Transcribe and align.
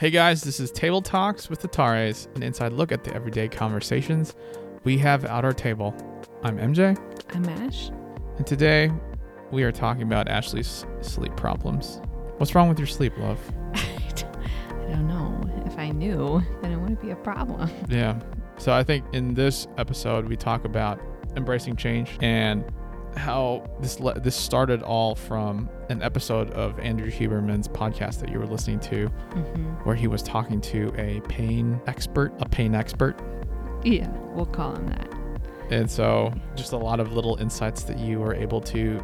Hey 0.00 0.08
guys, 0.08 0.40
this 0.40 0.60
is 0.60 0.70
Table 0.70 1.02
Talks 1.02 1.50
with 1.50 1.60
the 1.60 1.68
Tares, 1.68 2.26
an 2.34 2.42
inside 2.42 2.72
look 2.72 2.90
at 2.90 3.04
the 3.04 3.12
everyday 3.12 3.48
conversations 3.48 4.34
we 4.82 4.96
have 4.96 5.26
at 5.26 5.44
our 5.44 5.52
table. 5.52 5.94
I'm 6.42 6.56
MJ, 6.56 6.98
I'm 7.34 7.46
Ash. 7.46 7.90
and 8.38 8.46
today 8.46 8.90
we 9.50 9.62
are 9.62 9.70
talking 9.70 10.00
about 10.04 10.26
Ashley's 10.26 10.86
sleep 11.02 11.36
problems. 11.36 12.00
What's 12.38 12.54
wrong 12.54 12.70
with 12.70 12.78
your 12.78 12.86
sleep, 12.86 13.12
love? 13.18 13.38
I 13.74 14.88
don't 14.88 15.06
know. 15.06 15.38
If 15.66 15.78
I 15.78 15.90
knew, 15.90 16.42
then 16.62 16.72
it 16.72 16.78
wouldn't 16.78 17.02
be 17.02 17.10
a 17.10 17.16
problem. 17.16 17.70
Yeah. 17.90 18.18
So 18.56 18.72
I 18.72 18.82
think 18.82 19.04
in 19.12 19.34
this 19.34 19.68
episode 19.76 20.26
we 20.26 20.34
talk 20.34 20.64
about 20.64 20.98
embracing 21.36 21.76
change 21.76 22.16
and 22.22 22.64
how 23.16 23.68
this 23.80 23.98
le- 24.00 24.18
this 24.20 24.36
started 24.36 24.82
all 24.82 25.14
from 25.14 25.68
an 25.88 26.02
episode 26.02 26.50
of 26.52 26.78
Andrew 26.80 27.10
Huberman's 27.10 27.68
podcast 27.68 28.20
that 28.20 28.30
you 28.30 28.38
were 28.38 28.46
listening 28.46 28.80
to, 28.80 29.06
hmm 29.08 29.66
where 29.84 29.96
he 29.96 30.06
was 30.08 30.22
talking 30.22 30.60
to 30.60 30.92
a 30.96 31.20
pain 31.22 31.80
expert, 31.86 32.32
a 32.40 32.48
pain 32.48 32.74
expert, 32.74 33.18
Yeah, 33.82 34.08
we'll 34.34 34.44
call 34.46 34.74
him 34.76 34.86
that. 34.88 35.08
And 35.70 35.90
so, 35.90 36.32
just 36.54 36.72
a 36.72 36.76
lot 36.76 37.00
of 37.00 37.12
little 37.12 37.36
insights 37.36 37.82
that 37.84 37.98
you 37.98 38.18
were 38.20 38.34
able 38.34 38.60
to 38.62 39.02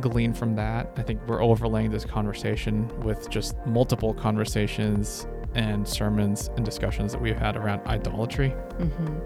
glean 0.00 0.32
from 0.34 0.54
that. 0.56 0.92
I 0.96 1.02
think 1.02 1.20
we're 1.26 1.42
overlaying 1.42 1.90
this 1.90 2.04
conversation 2.04 2.86
with 3.02 3.28
just 3.30 3.56
multiple 3.66 4.12
conversations 4.12 5.26
and 5.54 5.86
sermons 5.88 6.50
and 6.56 6.64
discussions 6.64 7.12
that 7.12 7.20
we've 7.20 7.36
had 7.36 7.56
around 7.56 7.80
idolatry. 7.86 8.50
hmm 8.78 9.18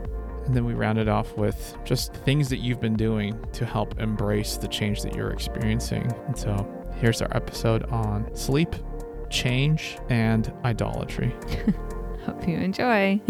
And 0.46 0.54
then 0.54 0.64
we 0.64 0.74
rounded 0.74 1.08
off 1.08 1.36
with 1.36 1.76
just 1.84 2.12
things 2.12 2.48
that 2.50 2.58
you've 2.58 2.80
been 2.80 2.96
doing 2.96 3.42
to 3.52 3.64
help 3.64 3.98
embrace 3.98 4.56
the 4.56 4.68
change 4.68 5.02
that 5.02 5.14
you're 5.14 5.30
experiencing. 5.30 6.12
And 6.26 6.38
so, 6.38 6.66
here's 7.00 7.22
our 7.22 7.34
episode 7.36 7.84
on 7.84 8.34
sleep, 8.34 8.74
change, 9.30 9.98
and 10.08 10.52
idolatry. 10.64 11.34
Hope 12.26 12.46
you 12.46 12.56
enjoy. 12.56 13.20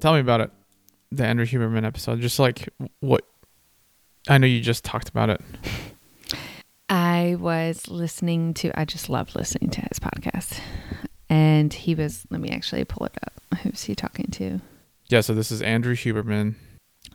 Tell 0.00 0.14
me 0.14 0.20
about 0.20 0.40
it. 0.40 0.50
The 1.12 1.26
Andrew 1.26 1.44
Huberman 1.44 1.84
episode. 1.84 2.20
Just 2.20 2.38
like 2.38 2.68
what 3.00 3.26
I 4.28 4.38
know 4.38 4.46
you 4.46 4.60
just 4.60 4.84
talked 4.84 5.08
about 5.08 5.30
it. 5.30 5.40
I 6.88 7.36
was 7.38 7.88
listening 7.88 8.54
to, 8.54 8.78
I 8.78 8.84
just 8.84 9.08
love 9.08 9.34
listening 9.34 9.70
to 9.70 9.80
his 9.82 9.98
podcast. 10.00 10.60
And 11.28 11.72
he 11.72 11.94
was, 11.94 12.26
let 12.30 12.40
me 12.40 12.48
actually 12.50 12.84
pull 12.84 13.06
it 13.06 13.16
up. 13.24 13.39
Who's 13.62 13.84
he 13.84 13.94
talking 13.94 14.26
to? 14.32 14.60
Yeah, 15.08 15.20
so 15.20 15.34
this 15.34 15.50
is 15.50 15.60
Andrew 15.60 15.94
Huberman. 15.94 16.54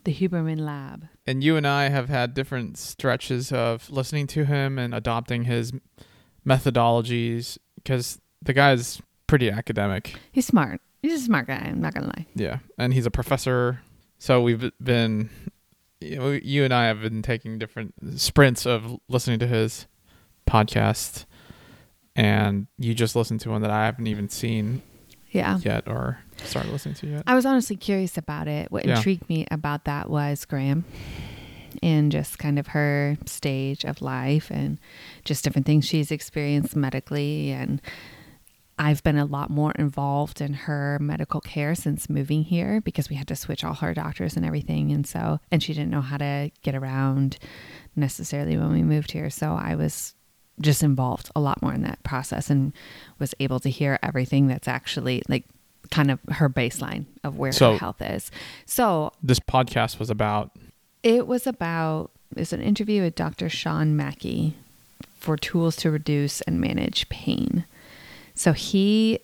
The 0.04 0.14
Huberman 0.14 0.60
Lab. 0.60 1.08
And 1.26 1.44
you 1.44 1.58
and 1.58 1.66
I 1.66 1.90
have 1.90 2.10
had 2.10 2.34
different 2.34 2.78
stretches 2.78 3.52
of 3.52 3.90
listening 3.90 4.28
to 4.28 4.46
him 4.46 4.78
and 4.78 4.94
adopting 4.94 5.46
his 5.46 5.72
methodologies 6.46 7.58
because 7.76 8.20
the 8.42 8.54
guy's 8.54 9.02
pretty 9.28 9.50
academic. 9.50 10.16
He's 10.32 10.46
smart. 10.46 10.82
He's 11.02 11.22
a 11.22 11.26
smart 11.26 11.48
guy. 11.48 11.56
I'm 11.56 11.82
not 11.82 11.94
going 11.94 12.04
to 12.04 12.10
lie. 12.10 12.26
Yeah. 12.36 12.60
And 12.78 12.94
he's 12.94 13.06
a 13.06 13.12
professor. 13.12 13.82
So 14.20 14.42
we've 14.42 14.72
been, 14.82 15.30
you, 16.02 16.16
know, 16.18 16.32
you 16.32 16.64
and 16.64 16.74
I 16.74 16.86
have 16.86 17.02
been 17.02 17.22
taking 17.22 17.58
different 17.58 18.20
sprints 18.20 18.66
of 18.66 19.00
listening 19.08 19.40
to 19.40 19.48
his 19.48 19.88
podcast. 20.48 21.26
And 22.16 22.68
you 22.78 22.94
just 22.94 23.16
listened 23.16 23.42
to 23.42 23.50
one 23.50 23.62
that 23.62 23.72
I 23.72 23.86
haven't 23.86 24.08
even 24.08 24.30
seen 24.30 24.82
Yeah. 25.36 25.60
yet 25.64 25.88
or 25.88 26.20
started 26.44 26.72
listening 26.72 26.96
to 26.96 27.08
yet. 27.08 27.24
I 27.28 27.36
was 27.36 27.46
honestly 27.46 27.76
curious 27.76 28.18
about 28.18 28.48
it. 28.48 28.72
What 28.72 28.86
Yeah. 28.86 28.98
intrigued 28.98 29.28
me 29.30 29.46
about 29.52 29.86
that 29.86 30.10
was 30.10 30.46
Graham 30.46 30.86
and 31.84 32.12
just 32.12 32.40
kind 32.40 32.58
of 32.58 32.68
her 32.68 33.18
stage 33.26 33.84
of 33.84 34.02
life 34.02 34.50
and 34.50 34.78
just 35.26 35.44
different 35.44 35.66
things 35.66 35.86
she's 35.86 36.12
experienced 36.12 36.76
medically. 36.76 37.52
And 37.52 37.82
I've 38.78 39.02
been 39.04 39.18
a 39.18 39.26
lot 39.26 39.50
more 39.50 39.72
involved 39.74 40.42
in 40.42 40.54
her 40.54 40.98
medical 41.00 41.40
care 41.42 41.76
since 41.76 42.10
moving 42.10 42.44
here 42.44 42.82
because 42.82 43.10
we 43.10 43.16
had 43.16 43.28
to 43.30 43.36
switch 43.36 43.64
all 43.64 43.74
her 43.76 43.94
doctors 43.94 44.36
and 44.36 44.46
everything. 44.46 44.92
And 44.92 45.08
so, 45.08 45.40
and 45.52 45.64
she 45.64 45.74
didn't 45.74 45.92
know 45.92 46.02
how 46.02 46.18
to 46.18 46.52
get 46.62 46.76
around 46.76 47.38
necessarily 47.96 48.58
when 48.58 48.72
we 48.72 48.84
moved 48.84 49.12
here. 49.12 49.30
So 49.30 49.54
I 49.54 49.76
was 49.76 50.14
just 50.62 50.82
involved 50.84 51.30
a 51.36 51.40
lot 51.40 51.62
more 51.62 51.74
in 51.74 51.82
that 51.84 52.02
process 52.04 52.50
and 52.50 52.72
was 53.20 53.34
able 53.40 53.60
to 53.60 53.70
hear 53.70 54.00
everything 54.02 54.48
that's 54.48 54.68
actually 54.68 55.22
like 55.28 55.44
kind 55.92 56.10
of 56.10 56.20
her 56.30 56.50
baseline 56.50 57.06
of 57.24 57.38
where 57.38 57.52
So- 57.52 57.74
her 57.74 57.78
health 57.78 58.02
is. 58.02 58.32
So 58.66 59.12
This 59.22 59.40
podcast 59.40 60.00
was 60.00 60.10
about 60.10 60.52
it 61.04 61.28
was 61.28 61.46
about 61.46 62.10
it's 62.36 62.54
an 62.54 62.62
interview 62.62 63.02
with 63.04 63.16
Dr. 63.16 63.50
Sean 63.50 63.96
Mackey 63.96 64.56
for 65.20 65.38
tools 65.38 65.76
to 65.78 65.92
reduce 65.92 66.42
and 66.42 66.60
manage 66.60 67.08
pain. 67.10 67.66
So 68.34 68.52
he 68.54 69.20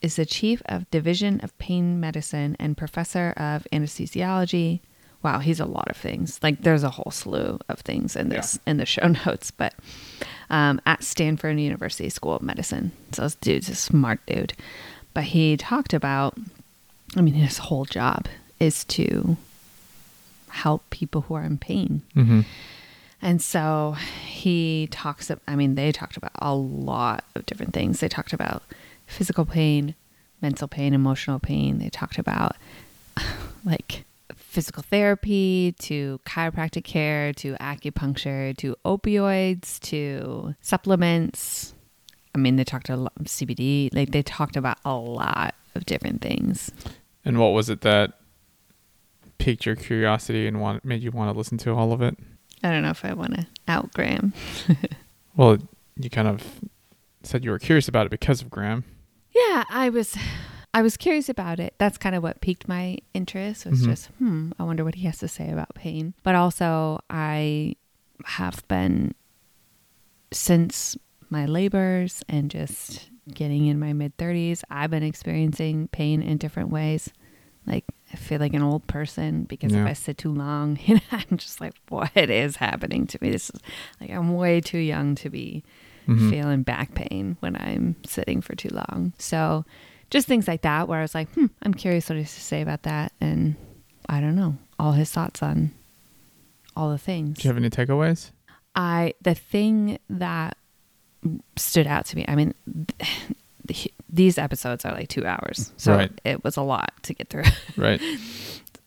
is 0.00 0.16
the 0.16 0.24
chief 0.26 0.62
of 0.66 0.90
division 0.90 1.40
of 1.40 1.56
pain 1.58 1.98
medicine 2.00 2.56
and 2.58 2.76
professor 2.76 3.32
of 3.36 3.66
anesthesiology. 3.72 4.80
Wow, 5.22 5.40
he's 5.40 5.60
a 5.60 5.66
lot 5.66 5.88
of 5.90 5.96
things. 5.96 6.38
Like 6.42 6.62
there's 6.62 6.84
a 6.84 6.90
whole 6.90 7.10
slew 7.10 7.58
of 7.68 7.80
things 7.80 8.14
in 8.14 8.28
this 8.28 8.58
in 8.66 8.76
the 8.76 8.86
show 8.86 9.08
notes, 9.26 9.50
but 9.50 9.74
um, 10.50 10.80
at 10.86 11.02
Stanford 11.02 11.58
University 11.58 12.08
School 12.08 12.36
of 12.36 12.42
Medicine. 12.42 12.92
So 13.12 13.22
this 13.22 13.34
dude's 13.36 13.68
a 13.68 13.74
smart 13.74 14.20
dude. 14.26 14.54
But 15.14 15.24
he 15.24 15.56
talked 15.56 15.92
about 15.92 16.36
I 17.16 17.20
mean 17.20 17.34
his 17.34 17.58
whole 17.58 17.84
job 17.84 18.28
is 18.60 18.84
to 18.84 19.36
help 20.48 20.88
people 20.90 21.22
who 21.22 21.34
are 21.34 21.44
in 21.44 21.58
pain. 21.58 22.02
mm-hmm. 22.14 22.40
And 23.20 23.42
so 23.42 23.96
he 24.24 24.88
talks, 24.92 25.30
I 25.48 25.56
mean, 25.56 25.74
they 25.74 25.90
talked 25.90 26.16
about 26.16 26.30
a 26.36 26.54
lot 26.54 27.24
of 27.34 27.46
different 27.46 27.74
things. 27.74 27.98
They 28.00 28.08
talked 28.08 28.32
about 28.32 28.62
physical 29.06 29.44
pain, 29.44 29.96
mental 30.40 30.68
pain, 30.68 30.94
emotional 30.94 31.40
pain. 31.40 31.78
They 31.78 31.88
talked 31.88 32.18
about 32.18 32.56
like 33.64 34.04
physical 34.58 34.82
therapy 34.82 35.72
to 35.78 36.18
chiropractic 36.26 36.82
care 36.82 37.32
to 37.32 37.54
acupuncture 37.60 38.56
to 38.56 38.74
opioids 38.84 39.78
to 39.78 40.52
supplements. 40.60 41.74
I 42.34 42.38
mean, 42.38 42.56
they 42.56 42.64
talked 42.64 42.88
a 42.88 42.96
lot 42.96 43.14
CBD. 43.22 43.94
Like 43.94 44.10
they 44.10 44.20
talked 44.20 44.56
about 44.56 44.78
a 44.84 44.96
lot 44.96 45.54
of 45.76 45.86
different 45.86 46.22
things. 46.22 46.72
And 47.24 47.38
what 47.38 47.50
was 47.50 47.70
it 47.70 47.82
that 47.82 48.14
piqued 49.38 49.64
your 49.64 49.76
curiosity 49.76 50.48
and 50.48 50.60
want, 50.60 50.84
made 50.84 51.04
you 51.04 51.12
want 51.12 51.32
to 51.32 51.38
listen 51.38 51.56
to 51.58 51.72
all 51.72 51.92
of 51.92 52.02
it? 52.02 52.18
I 52.64 52.72
don't 52.72 52.82
know 52.82 52.90
if 52.90 53.04
I 53.04 53.12
want 53.12 53.36
to 53.36 53.46
out 53.68 53.92
Graham. 53.94 54.32
Well, 55.36 55.58
you 55.96 56.10
kind 56.10 56.26
of 56.26 56.42
said 57.22 57.44
you 57.44 57.52
were 57.52 57.60
curious 57.60 57.86
about 57.86 58.06
it 58.06 58.10
because 58.10 58.42
of 58.42 58.50
Graham. 58.50 58.82
Yeah, 59.30 59.62
I 59.70 59.88
was 59.88 60.16
I 60.78 60.82
was 60.82 60.96
curious 60.96 61.28
about 61.28 61.58
it. 61.58 61.74
That's 61.78 61.98
kind 61.98 62.14
of 62.14 62.22
what 62.22 62.40
piqued 62.40 62.68
my 62.68 62.98
interest 63.12 63.66
was 63.66 63.82
Mhm. 63.82 63.86
just, 63.86 64.06
hmm, 64.18 64.52
I 64.60 64.62
wonder 64.62 64.84
what 64.84 64.94
he 64.94 65.06
has 65.06 65.18
to 65.18 65.26
say 65.28 65.50
about 65.50 65.74
pain. 65.74 66.14
But 66.22 66.36
also 66.36 67.00
I 67.10 67.74
have 68.24 68.62
been 68.68 69.12
since 70.32 70.96
my 71.30 71.46
labors 71.46 72.22
and 72.28 72.50
just 72.50 73.08
getting 73.34 73.66
in 73.66 73.78
my 73.78 73.92
mid 73.92 74.16
30s, 74.16 74.62
I've 74.70 74.90
been 74.90 75.02
experiencing 75.02 75.88
pain 75.88 76.22
in 76.22 76.38
different 76.38 76.70
ways. 76.70 77.10
Like 77.66 77.84
I 78.12 78.16
feel 78.16 78.38
like 78.38 78.54
an 78.54 78.62
old 78.62 78.86
person 78.86 79.44
because 79.44 79.72
Yeah. 79.72 79.82
if 79.82 79.88
I 79.88 79.92
sit 79.94 80.16
too 80.18 80.32
long, 80.32 80.78
you 80.86 80.94
know, 80.94 81.00
I'm 81.10 81.36
just 81.38 81.60
like, 81.60 81.74
what 81.88 82.16
is 82.16 82.56
happening 82.56 83.06
to 83.08 83.18
me? 83.20 83.30
This 83.30 83.50
is 83.50 83.60
like 84.00 84.10
I'm 84.10 84.34
way 84.34 84.60
too 84.60 84.78
young 84.78 85.14
to 85.16 85.28
be 85.30 85.64
Mhm. 86.06 86.30
feeling 86.30 86.62
back 86.62 86.94
pain 86.94 87.36
when 87.40 87.56
I'm 87.56 87.96
sitting 88.06 88.40
for 88.40 88.54
too 88.54 88.70
long. 88.70 89.12
So 89.18 89.66
just 90.10 90.26
things 90.28 90.48
like 90.48 90.62
that 90.62 90.88
where 90.88 90.98
I 90.98 91.02
was 91.02 91.14
like, 91.14 91.28
hmm, 91.34 91.46
I'm 91.62 91.74
curious 91.74 92.08
what 92.08 92.16
he 92.16 92.22
has 92.22 92.34
to 92.34 92.40
say 92.40 92.62
about 92.62 92.82
that. 92.84 93.12
And 93.20 93.56
I 94.08 94.20
don't 94.20 94.36
know, 94.36 94.56
all 94.78 94.92
his 94.92 95.10
thoughts 95.10 95.42
on 95.42 95.72
all 96.76 96.90
the 96.90 96.98
things. 96.98 97.38
Do 97.38 97.48
you 97.48 97.52
have 97.54 97.56
any 97.56 97.70
takeaways? 97.70 98.30
I, 98.74 99.14
the 99.22 99.34
thing 99.34 99.98
that 100.08 100.56
stood 101.56 101.86
out 101.86 102.06
to 102.06 102.16
me, 102.16 102.24
I 102.28 102.34
mean, 102.36 102.54
these 104.08 104.38
episodes 104.38 104.84
are 104.84 104.92
like 104.92 105.08
two 105.08 105.26
hours. 105.26 105.72
So 105.76 105.94
Right. 105.94 106.20
it 106.24 106.42
was 106.44 106.56
a 106.56 106.62
lot 106.62 106.92
to 107.02 107.14
get 107.14 107.28
through. 107.28 107.44
Right. 107.76 108.00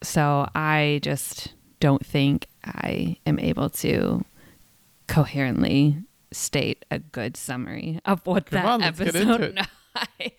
So 0.03 0.49
I 0.55 0.99
just 1.03 1.53
don't 1.79 2.03
think 2.05 2.47
I 2.65 3.17
am 3.27 3.37
able 3.37 3.69
to 3.69 4.25
coherently 5.07 5.97
state 6.31 6.85
a 6.89 6.97
good 6.99 7.35
summary 7.37 7.99
of 8.05 8.25
what 8.25 8.45
Come 8.47 8.55
that 8.61 8.65
on, 8.65 8.81
episode. 8.81 9.15
into 9.15 9.43
it. 9.43 9.53
No, 9.55 9.61
I- 9.95 10.31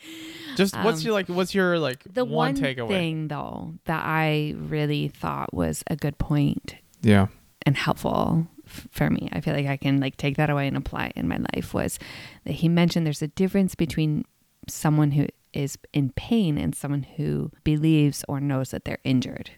Just 0.57 0.77
what's 0.77 1.01
Um, 1.01 1.05
your 1.07 1.13
like? 1.15 1.29
What's 1.29 1.55
your 1.55 1.79
like 1.79 2.05
the 2.13 2.25
one, 2.25 2.55
one, 2.55 2.57
takeaway? 2.57 2.89
thing 2.89 3.29
though 3.29 3.75
that 3.85 4.03
I 4.05 4.55
really 4.59 5.09
thought 5.09 5.53
was 5.55 5.83
a 5.89 5.97
good 5.97 6.19
point 6.19 6.77
Yeah. 7.03 7.27
and 7.67 7.77
helpful 7.77 8.47
f- 8.67 8.89
for 8.91 9.11
me. 9.11 9.29
I 9.33 9.41
feel 9.41 9.55
like 9.55 9.67
I 9.67 9.77
can 9.77 10.01
like 10.01 10.17
take 10.17 10.37
that 10.37 10.51
away 10.51 10.67
and 10.69 10.77
apply 10.77 11.07
it 11.07 11.13
in 11.17 11.29
my 11.29 11.39
life 11.55 11.73
was 11.75 11.99
that 12.45 12.53
he 12.55 12.69
mentioned 12.69 13.07
there's 13.07 13.23
a 13.23 13.29
difference 13.29 13.75
between 13.75 14.25
someone 14.69 15.13
who 15.13 15.27
is 15.53 15.77
in 15.93 16.11
pain 16.17 16.57
and 16.59 16.75
someone 16.75 17.03
who 17.17 17.51
believes 17.65 18.25
or 18.29 18.41
knows 18.41 18.71
that 18.71 18.85
they're 18.85 18.99
injured. 19.05 19.51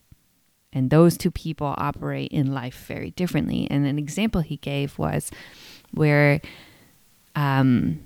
And 0.72 0.90
those 0.90 1.16
two 1.16 1.30
people 1.30 1.72
operate 1.78 2.32
in 2.32 2.52
life 2.52 2.86
very 2.88 3.12
differently. 3.12 3.68
And 3.70 3.86
an 3.86 3.96
example 3.96 4.40
he 4.40 4.56
gave 4.56 4.98
was 4.98 5.30
where 5.92 6.40
um, 7.36 8.00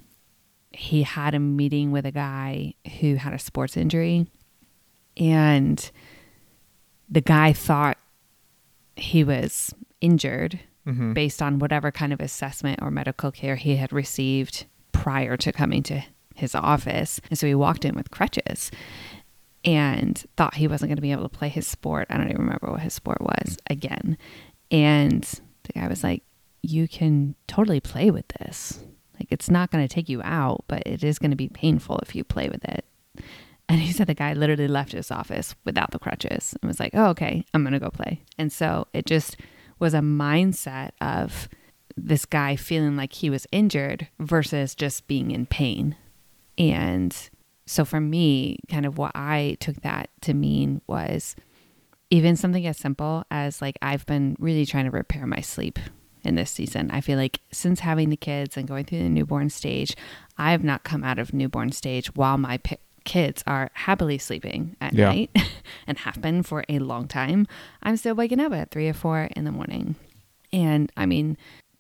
he 0.79 1.03
had 1.03 1.35
a 1.35 1.41
meeting 1.41 1.91
with 1.91 2.07
a 2.07 2.13
guy 2.13 2.75
who 3.01 3.17
had 3.17 3.33
a 3.35 3.39
sports 3.39 3.77
injury, 3.77 4.27
and 5.17 5.91
the 7.09 7.21
guy 7.21 7.53
thought 7.53 7.99
he 8.97 9.25
was 9.25 9.75
injured 10.01 10.61
Mhm. 10.87 11.15
based 11.15 11.43
on 11.43 11.59
whatever 11.59 11.91
kind 11.91 12.13
of 12.13 12.21
assessment 12.21 12.79
or 12.81 12.91
medical 12.91 13.31
care 13.33 13.57
he 13.57 13.77
had 13.77 13.93
received 13.93 14.67
prior 14.93 15.37
to 15.37 15.53
coming 15.53 15.83
to 15.85 16.03
his 16.35 16.55
office. 16.55 17.21
And 17.29 17.39
so 17.39 17.47
he 17.47 17.55
walked 17.55 17.85
in 17.85 17.95
with 17.95 18.11
crutches 18.11 18.71
and 19.65 20.25
thought 20.37 20.55
he 20.55 20.69
wasn't 20.69 20.89
going 20.91 20.97
to 20.97 21.03
be 21.03 21.13
able 21.13 21.25
to 21.29 21.29
play 21.29 21.49
his 21.49 21.67
sport. 21.67 22.07
I 22.11 22.17
don't 22.17 22.29
even 22.31 22.43
remember 22.43 22.71
what 22.71 22.81
his 22.81 22.95
sport 22.95 23.21
was 23.21 23.59
again. 23.69 24.17
And 24.71 25.23
the 25.65 25.73
guy 25.75 25.89
was 25.89 26.03
like, 26.05 26.23
You 26.63 26.89
can 26.89 27.35
totally 27.47 27.81
play 27.81 28.11
with 28.11 28.27
this. 28.41 28.85
Like, 29.19 29.29
it's 29.31 29.51
not 29.51 29.71
going 29.71 29.87
to 29.87 29.93
take 29.93 30.09
you 30.09 30.21
out, 30.23 30.65
but 30.69 30.83
it 30.87 31.03
is 31.03 31.19
going 31.19 31.31
to 31.31 31.37
be 31.37 31.49
painful 31.49 31.99
if 31.99 32.15
you 32.15 32.25
play 32.25 32.49
with 32.49 32.65
it. 32.65 32.85
And 33.69 33.81
he 33.81 33.93
said 33.93 34.07
the 34.07 34.15
guy 34.15 34.33
literally 34.33 34.69
left 34.69 34.93
his 34.93 35.11
office 35.11 35.55
without 35.65 35.91
the 35.91 35.99
crutches 35.99 36.57
and 36.61 36.69
was 36.69 36.81
like, 36.81 36.93
oh, 36.95 37.09
okay, 37.09 37.45
I'm 37.53 37.63
going 37.63 37.75
to 37.75 37.79
go 37.79 37.91
play. 37.91 38.23
And 38.39 38.51
so 38.51 38.87
it 38.95 39.05
just 39.05 39.37
was 39.79 39.93
a 39.93 39.99
mindset 39.99 40.91
of 41.01 41.49
this 41.97 42.25
guy 42.25 42.57
feeling 42.57 42.97
like 42.97 43.13
he 43.13 43.29
was 43.29 43.47
injured 43.53 44.09
versus 44.19 44.75
just 44.75 45.07
being 45.07 45.31
in 45.31 45.47
pain. 45.47 45.97
And 46.57 47.15
so 47.67 47.85
for 47.85 48.01
me, 48.01 48.59
kind 48.71 48.87
of 48.87 48.97
what 48.97 49.13
I 49.15 49.57
took 49.61 49.83
that 49.83 50.09
to 50.23 50.33
mean 50.33 50.81
was 50.87 51.37
even 52.11 52.37
something 52.37 52.67
as 52.67 52.79
simple 52.79 53.25
as 53.31 53.61
like 53.61 53.79
I've 53.83 54.07
been 54.07 54.37
really 54.39 54.65
trying 54.65 54.87
to 54.87 54.91
repair 54.91 55.27
my 55.27 55.41
sleep 55.41 55.79
in 56.29 56.37
this 56.37 56.51
season. 56.51 56.91
I 56.93 57.01
feel 57.01 57.19
like 57.19 57.41
since 57.51 57.81
having 57.81 58.11
the 58.11 58.17
kids 58.17 58.57
and 58.57 58.69
going 58.69 58.85
through 58.85 58.99
the 59.03 59.09
newborn 59.09 59.51
stage, 59.51 59.97
I 60.37 60.53
have 60.53 60.63
not 60.63 60.85
come 60.85 61.03
out 61.03 61.19
of 61.19 61.33
newborn 61.35 61.73
stage 61.73 62.15
while 62.15 62.39
my 62.39 62.59
pi- 62.59 62.79
kids 63.05 63.43
are 63.47 63.71
happily 63.73 64.19
sleeping 64.19 64.77
at 64.81 64.93
Yeah. 64.93 65.09
night 65.09 65.31
and 65.87 65.99
have 65.99 66.21
been 66.21 66.43
for 66.43 66.65
a 66.69 66.79
long 66.79 67.09
time. 67.09 67.47
I'm 67.83 67.97
still 67.97 68.15
waking 68.15 68.39
up 68.41 68.53
at 68.53 68.71
three 68.71 68.89
or 68.89 68.93
four 68.95 69.29
in 69.35 69.45
the 69.45 69.53
morning. 69.53 69.97
And 70.53 70.93
I 70.97 71.07
mean, 71.07 71.37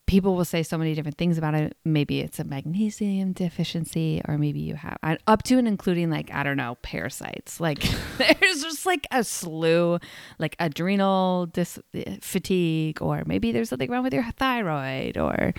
people 0.08 0.34
will 0.34 0.44
say 0.44 0.62
so 0.64 0.76
many 0.76 0.94
different 0.94 1.18
things 1.18 1.38
about 1.38 1.54
it. 1.54 1.76
Maybe 1.84 2.20
it's 2.20 2.40
a 2.40 2.44
magnesium 2.44 3.32
deficiency, 3.32 4.20
or 4.26 4.38
maybe 4.38 4.58
you 4.58 4.74
have 4.74 4.98
up 5.26 5.42
to 5.44 5.58
and 5.58 5.68
including 5.68 6.10
like 6.10 6.32
I 6.32 6.42
don't 6.42 6.56
know 6.56 6.76
parasites. 6.82 7.60
Like 7.60 7.78
there's 8.18 8.62
just 8.62 8.86
like 8.86 9.06
a 9.12 9.22
slew, 9.22 10.00
like 10.40 10.56
adrenal 10.58 11.46
dis- 11.46 11.78
fatigue, 12.20 13.00
or 13.00 13.22
maybe 13.26 13.52
there's 13.52 13.68
something 13.68 13.90
wrong 13.90 14.02
with 14.02 14.14
your 14.14 14.24
thyroid, 14.32 15.16
or 15.16 15.54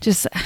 just 0.00 0.26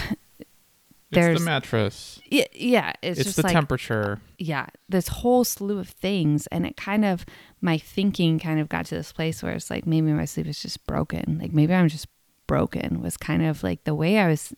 It's 1.13 1.25
there's 1.25 1.39
the 1.39 1.45
mattress. 1.45 2.21
yeah, 2.27 2.47
yeah 2.53 2.93
it's, 3.01 3.21
It's, 3.21 3.29
just 3.29 3.37
the 3.37 3.45
like 3.45 3.53
temperature. 3.53 4.21
yeah, 4.39 4.67
this 4.89 5.07
whole 5.07 5.45
slew 5.45 5.79
of 5.79 5.89
things. 5.89 6.49
And 6.49 6.67
it 6.67 6.77
kind 6.77 7.05
of, 7.05 7.25
my 7.61 7.79
thinking 7.79 8.41
kind 8.41 8.59
of 8.59 8.69
got 8.69 8.87
to 8.87 8.97
this 8.97 9.13
place 9.13 9.41
where 9.41 9.53
it's 9.53 9.71
like, 9.71 9.87
maybe 9.87 10.11
my 10.13 10.25
sleep 10.25 10.49
is 10.49 10.61
just 10.61 10.85
broken. 10.85 11.39
Like 11.41 11.53
maybe 11.53 11.73
I'm 11.73 11.89
just 11.89 12.09
broken 12.47 13.03
was 13.03 13.17
kind 13.17 13.45
of 13.45 13.63
like 13.63 13.85
the 13.85 13.95
way 13.95 14.19
I 14.19 14.29
was, 14.29 14.55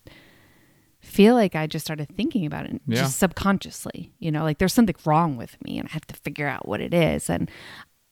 feel 1.00 1.34
like 1.34 1.54
I 1.54 1.66
just 1.66 1.86
started 1.86 2.08
thinking 2.16 2.44
about 2.44 2.66
it 2.66 2.80
Yeah. 2.86 3.02
just 3.02 3.18
subconsciously, 3.18 4.12
you 4.18 4.30
know, 4.30 4.42
like 4.42 4.58
there's 4.58 4.72
something 4.74 4.96
wrong 5.04 5.36
with 5.36 5.56
me 5.64 5.78
and 5.78 5.88
I 5.88 5.92
have 5.92 6.06
to 6.08 6.14
figure 6.16 6.48
out 6.48 6.66
what 6.68 6.80
it 6.80 6.92
is. 6.92 7.30
And 7.30 7.50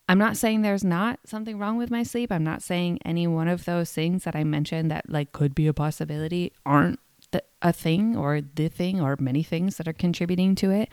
I'm 0.08 0.18
not 0.18 0.36
saying 0.36 0.62
there's 0.62 0.84
not 0.84 1.18
something 1.26 1.58
wrong 1.58 1.76
with 1.78 1.90
my 1.90 2.04
sleep. 2.04 2.30
I'm 2.30 2.44
not 2.44 2.62
saying 2.62 3.00
any 3.04 3.26
one 3.26 3.48
of 3.48 3.64
those 3.64 3.90
things 3.92 4.22
that 4.24 4.36
I 4.36 4.44
mentioned 4.44 4.90
that 4.92 5.10
like 5.10 5.32
could 5.32 5.54
be 5.54 5.66
a 5.66 5.72
possibility 5.74 6.52
aren't 6.64 7.00
the, 7.32 7.42
a 7.60 7.72
thing 7.72 8.16
or 8.16 8.40
the 8.40 8.68
thing 8.68 9.00
or 9.00 9.16
many 9.18 9.42
things 9.42 9.78
that 9.78 9.88
are 9.88 9.92
contributing 9.92 10.54
to 10.56 10.70
it. 10.70 10.90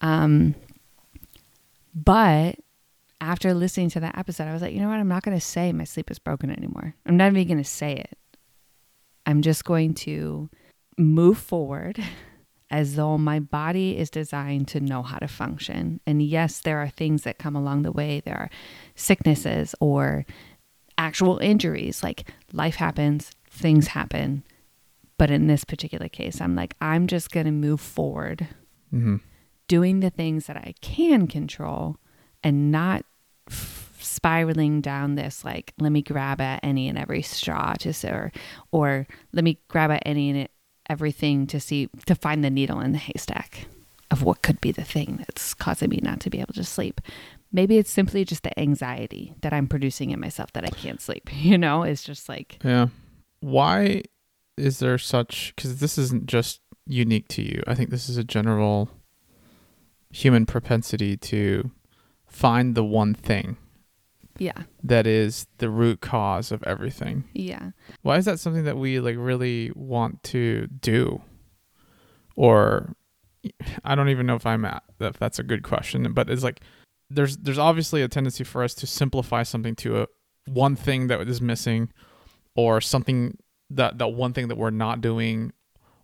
Um, 0.00 0.54
but 1.94 2.56
after 3.20 3.54
listening 3.54 3.90
to 3.90 4.00
that 4.00 4.16
episode, 4.16 4.44
I 4.48 4.52
was 4.52 4.62
like, 4.62 4.72
you 4.72 4.80
know 4.80 4.88
what? 4.88 4.98
I'm 4.98 5.08
not 5.08 5.22
going 5.22 5.36
to 5.36 5.44
say 5.44 5.72
my 5.72 5.84
sleep 5.84 6.10
is 6.10 6.18
broken 6.18 6.50
anymore. 6.50 6.94
I'm 7.06 7.16
not 7.16 7.32
even 7.32 7.46
going 7.46 7.58
to 7.58 7.64
say 7.64 7.94
it. 7.94 8.18
I'm 9.26 9.42
just 9.42 9.64
going 9.64 9.94
to 9.94 10.48
move 10.96 11.38
forward 11.38 12.02
as 12.70 12.96
though 12.96 13.18
my 13.18 13.40
body 13.40 13.96
is 13.96 14.10
designed 14.10 14.68
to 14.68 14.80
know 14.80 15.02
how 15.02 15.18
to 15.18 15.28
function. 15.28 16.00
And 16.06 16.22
yes, 16.22 16.60
there 16.60 16.78
are 16.78 16.88
things 16.88 17.22
that 17.22 17.38
come 17.38 17.56
along 17.56 17.82
the 17.82 17.92
way. 17.92 18.20
There 18.20 18.36
are 18.36 18.50
sicknesses 18.94 19.74
or 19.80 20.26
actual 20.96 21.38
injuries. 21.38 22.02
Like 22.02 22.30
life 22.52 22.76
happens, 22.76 23.32
things 23.50 23.88
happen. 23.88 24.44
But 25.16 25.30
in 25.30 25.48
this 25.48 25.64
particular 25.64 26.08
case, 26.08 26.40
I'm 26.40 26.54
like, 26.54 26.74
I'm 26.80 27.06
just 27.08 27.30
going 27.30 27.46
to 27.46 27.52
move 27.52 27.80
forward 27.80 28.48
hmm 28.90 29.16
doing 29.68 30.00
the 30.00 30.08
things 30.08 30.46
that 30.46 30.56
I 30.56 30.72
can 30.80 31.26
control 31.26 31.98
and 32.42 32.72
not 32.72 33.04
spiraling 34.00 34.80
down 34.80 35.16
this 35.16 35.44
like 35.44 35.72
let 35.78 35.92
me 35.92 36.02
grab 36.02 36.40
at 36.40 36.60
any 36.62 36.88
and 36.88 36.98
every 36.98 37.22
straw 37.22 37.74
to 37.74 37.92
or 38.08 38.32
or 38.72 39.06
let 39.32 39.44
me 39.44 39.58
grab 39.68 39.90
at 39.90 40.02
any 40.06 40.30
and 40.30 40.48
everything 40.88 41.46
to 41.46 41.60
see 41.60 41.88
to 42.06 42.14
find 42.14 42.42
the 42.42 42.50
needle 42.50 42.80
in 42.80 42.92
the 42.92 42.98
haystack 42.98 43.66
of 44.10 44.22
what 44.22 44.42
could 44.42 44.60
be 44.60 44.72
the 44.72 44.84
thing 44.84 45.16
that's 45.18 45.54
causing 45.54 45.90
me 45.90 46.00
not 46.02 46.20
to 46.20 46.30
be 46.30 46.40
able 46.40 46.54
to 46.54 46.64
sleep. 46.64 47.00
Maybe 47.52 47.78
it's 47.78 47.90
simply 47.90 48.24
just 48.24 48.42
the 48.42 48.58
anxiety 48.58 49.34
that 49.42 49.52
I'm 49.52 49.68
producing 49.68 50.10
in 50.10 50.20
myself 50.20 50.52
that 50.52 50.64
I 50.64 50.70
can't 50.70 51.00
sleep. 51.00 51.30
You 51.38 51.58
know, 51.58 51.82
it's 51.82 52.02
just 52.02 52.28
like 52.28 52.58
Yeah. 52.64 52.88
Why 53.40 54.02
is 54.56 54.80
there 54.80 54.98
such? 54.98 55.52
Because 55.54 55.78
this 55.78 55.98
isn't 55.98 56.26
just 56.26 56.60
unique 56.86 57.28
to 57.28 57.42
you. 57.42 57.62
I 57.66 57.74
think 57.74 57.90
this 57.90 58.08
is 58.08 58.16
a 58.16 58.24
general 58.24 58.88
human 60.10 60.46
propensity 60.46 61.16
to 61.16 61.70
find 62.28 62.74
the 62.74 62.84
one 62.84 63.14
thing 63.14 63.56
yeah, 64.38 64.62
that 64.84 65.04
is 65.06 65.48
the 65.58 65.68
root 65.68 66.00
cause 66.00 66.52
of 66.52 66.62
everything. 66.62 67.24
yeah. 67.32 67.70
Why 68.02 68.18
is 68.18 68.24
that 68.26 68.38
something 68.38 68.62
that 68.64 68.76
we 68.76 69.00
like 69.00 69.16
really 69.18 69.72
want 69.74 70.22
to 70.24 70.68
do? 70.68 71.22
Or 72.36 72.94
I 73.84 73.94
don't 73.94 74.08
even 74.10 74.26
know 74.26 74.36
if 74.36 74.46
I'm 74.46 74.64
at 74.64 74.82
if 75.00 75.18
that's 75.18 75.38
a 75.38 75.42
good 75.42 75.62
question, 75.62 76.12
but 76.12 76.30
it's 76.30 76.44
like 76.44 76.60
there's 77.10 77.36
there's 77.38 77.58
obviously 77.58 78.02
a 78.02 78.08
tendency 78.08 78.44
for 78.44 78.62
us 78.62 78.74
to 78.74 78.86
simplify 78.86 79.42
something 79.42 79.74
to 79.76 80.02
a 80.02 80.06
one 80.46 80.76
thing 80.76 81.08
that 81.08 81.20
is 81.26 81.40
missing 81.40 81.90
or 82.54 82.80
something 82.80 83.38
that 83.70 83.98
that 83.98 84.08
one 84.08 84.32
thing 84.32 84.48
that 84.48 84.56
we're 84.56 84.70
not 84.70 85.00
doing 85.00 85.52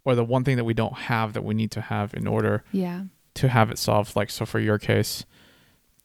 or 0.05 0.15
the 0.15 0.25
one 0.25 0.45
thing 0.45 0.57
that 0.57 0.65
we 0.65 0.75
don't 0.75 0.95
have 0.95 1.33
that 1.35 1.45
we 1.45 1.55
need 1.55 1.71
to 1.71 1.81
have 1.81 2.13
in 2.15 2.27
order 2.27 2.65
Yeah. 2.73 3.05
to 3.35 3.49
have 3.49 3.71
it 3.71 3.79
solved 3.79 4.17
like 4.17 4.29
so 4.31 4.45
for 4.45 4.59
your 4.61 4.79
case 4.79 5.25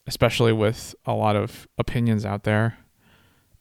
especially 0.10 0.52
with 0.52 0.96
a 1.06 1.14
lot 1.14 1.36
of 1.36 1.68
opinions 1.78 2.26
out 2.26 2.44
there 2.44 2.78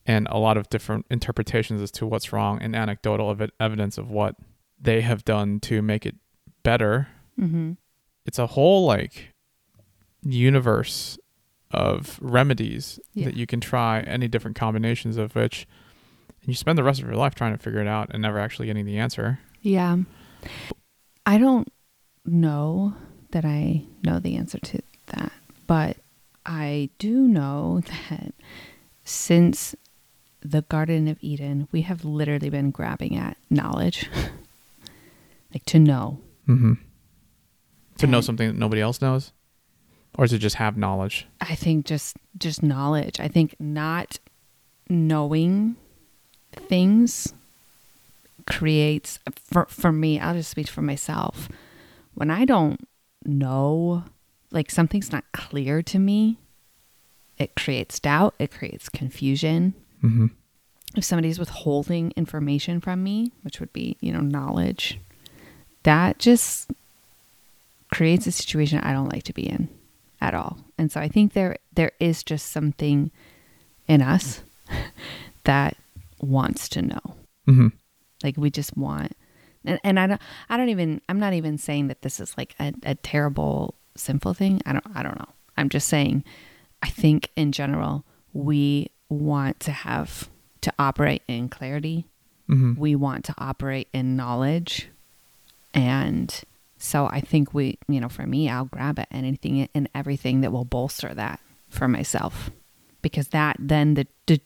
and 0.06 0.26
a 0.30 0.38
lot 0.38 0.56
of 0.56 0.68
different 0.70 1.04
interpretations 1.10 1.82
as 1.82 1.90
to 1.90 2.06
what's 2.06 2.32
wrong 2.32 2.58
and 2.62 2.74
anecdotal 2.74 3.30
ev- 3.30 3.50
evidence 3.60 3.98
of 3.98 4.10
what 4.10 4.34
they 4.80 5.02
have 5.02 5.22
done 5.26 5.60
to 5.60 5.82
make 5.82 6.06
it 6.06 6.16
better 6.62 7.08
Mhm. 7.38 7.76
it's 8.24 8.38
a 8.38 8.46
whole 8.48 8.86
like 8.86 9.34
universe 10.22 11.18
of 11.70 12.18
remedies 12.22 12.98
Yeah. 13.12 13.26
that 13.26 13.36
you 13.36 13.46
can 13.46 13.60
try 13.60 14.00
any 14.00 14.26
different 14.26 14.56
combinations 14.56 15.18
of 15.18 15.34
which 15.34 15.66
and 16.40 16.48
you 16.48 16.54
spend 16.54 16.78
the 16.78 16.82
rest 16.82 17.00
of 17.00 17.06
your 17.06 17.16
life 17.16 17.34
trying 17.34 17.52
to 17.52 17.58
figure 17.62 17.80
it 17.80 17.86
out 17.86 18.08
and 18.10 18.22
never 18.22 18.38
actually 18.38 18.66
getting 18.66 18.86
the 18.86 18.96
answer 18.98 19.38
Yeah. 19.60 19.98
I 21.26 21.36
don't 21.36 21.68
know 22.24 22.94
that 23.32 23.44
I 23.44 23.82
know 24.02 24.18
the 24.18 24.36
answer 24.36 24.58
to 24.58 24.80
that, 25.06 25.32
but 25.66 25.98
I 26.48 26.88
do 26.98 27.28
know 27.28 27.82
that 28.08 28.34
since 29.04 29.76
the 30.40 30.62
Garden 30.62 31.06
of 31.08 31.18
Eden, 31.20 31.68
we 31.70 31.82
have 31.82 32.04
literally 32.04 32.48
been 32.50 32.70
grabbing 32.70 33.16
at 33.16 33.36
knowledge. 33.50 34.08
like 35.54 35.64
to 35.66 35.78
know. 35.78 36.20
mm-hmm. 36.48 36.74
to 37.98 38.06
know 38.06 38.20
something 38.20 38.48
that 38.48 38.56
nobody 38.56 38.80
else 38.80 39.00
knows 39.00 39.32
or 40.16 40.26
to 40.26 40.38
just 40.38 40.56
have 40.56 40.76
knowledge 40.76 41.26
I 41.40 41.54
think 41.54 41.86
just 41.86 42.16
just 42.36 42.62
knowledge. 42.62 43.20
I 43.20 43.28
think 43.28 43.54
not 43.58 44.18
knowing 44.88 45.76
things 46.52 47.32
creates 48.46 49.18
for 49.34 49.66
for 49.66 49.92
me, 49.92 50.18
I'll 50.18 50.34
just 50.34 50.50
speak 50.50 50.68
for 50.68 50.82
myself. 50.82 51.48
When 52.14 52.30
I 52.30 52.44
don't 52.44 52.86
know 53.24 54.04
like 54.50 54.70
something's 54.70 55.12
not 55.12 55.24
clear 55.32 55.82
to 55.82 55.98
me, 55.98 56.38
it 57.36 57.54
creates 57.54 58.00
doubt, 58.00 58.34
it 58.38 58.50
creates 58.50 58.88
confusion. 58.88 59.74
mm-hmm. 60.02 60.26
If 60.96 61.04
somebody's 61.04 61.38
withholding 61.38 62.12
information 62.16 62.80
from 62.80 63.04
me, 63.04 63.30
which 63.42 63.60
would 63.60 63.72
be, 63.74 63.98
you 64.00 64.10
know, 64.10 64.20
knowledge, 64.20 64.98
that 65.82 66.18
just 66.18 66.70
creates 67.92 68.26
a 68.26 68.32
situation 68.32 68.78
I 68.78 68.92
don't 68.94 69.12
like 69.12 69.22
to 69.24 69.34
be 69.34 69.46
in 69.48 69.68
at 70.20 70.34
all. 70.34 70.58
And 70.78 70.90
so 70.90 71.00
I 71.00 71.08
think 71.08 71.34
there 71.34 71.56
there 71.72 71.92
is 72.00 72.22
just 72.22 72.50
something 72.50 73.10
in 73.86 74.00
us 74.02 74.42
that 75.44 75.76
wants 76.20 76.68
to 76.70 76.82
know. 76.82 77.14
Mm-hmm. 77.46 77.68
Like 78.24 78.36
we 78.36 78.50
just 78.50 78.76
want 78.76 79.12
And, 79.64 79.78
and 79.84 80.00
I 80.00 80.06
don't, 80.06 80.20
I 80.48 80.56
don't 80.56 80.68
even, 80.70 81.00
I'm 81.08 81.20
not 81.20 81.34
even 81.34 81.58
saying 81.58 81.88
that 81.88 82.02
this 82.02 82.20
is 82.20 82.36
like 82.36 82.54
a, 82.58 82.72
a 82.82 82.94
terrible, 82.94 83.74
sinful 83.98 84.34
thing. 84.34 84.60
I 84.64 84.72
don't, 84.72 84.84
I 84.94 85.02
don't 85.02 85.18
know. 85.18 85.28
I'm 85.56 85.68
just 85.68 85.88
saying, 85.88 86.24
I 86.82 86.88
think 86.88 87.30
in 87.36 87.52
general, 87.52 88.04
we 88.32 88.90
want 89.08 89.60
to 89.60 89.72
have 89.72 90.28
to 90.60 90.72
operate 90.78 91.22
in 91.28 91.48
clarity. 91.48 92.06
Mm-hmm. 92.48 92.80
We 92.80 92.94
want 92.94 93.24
to 93.26 93.34
operate 93.38 93.88
in 93.92 94.16
knowledge. 94.16 94.88
And 95.74 96.34
so 96.78 97.06
I 97.06 97.20
think 97.20 97.52
we, 97.52 97.78
you 97.88 98.00
know, 98.00 98.08
for 98.08 98.26
me, 98.26 98.48
I'll 98.48 98.66
grab 98.66 98.98
at 98.98 99.08
anything 99.10 99.68
and 99.74 99.88
everything 99.94 100.40
that 100.42 100.52
will 100.52 100.64
bolster 100.64 101.12
that 101.14 101.40
for 101.68 101.88
myself 101.88 102.50
because 103.02 103.28
that 103.28 103.56
then 103.58 103.94
the, 103.94 104.06
the 104.26 104.40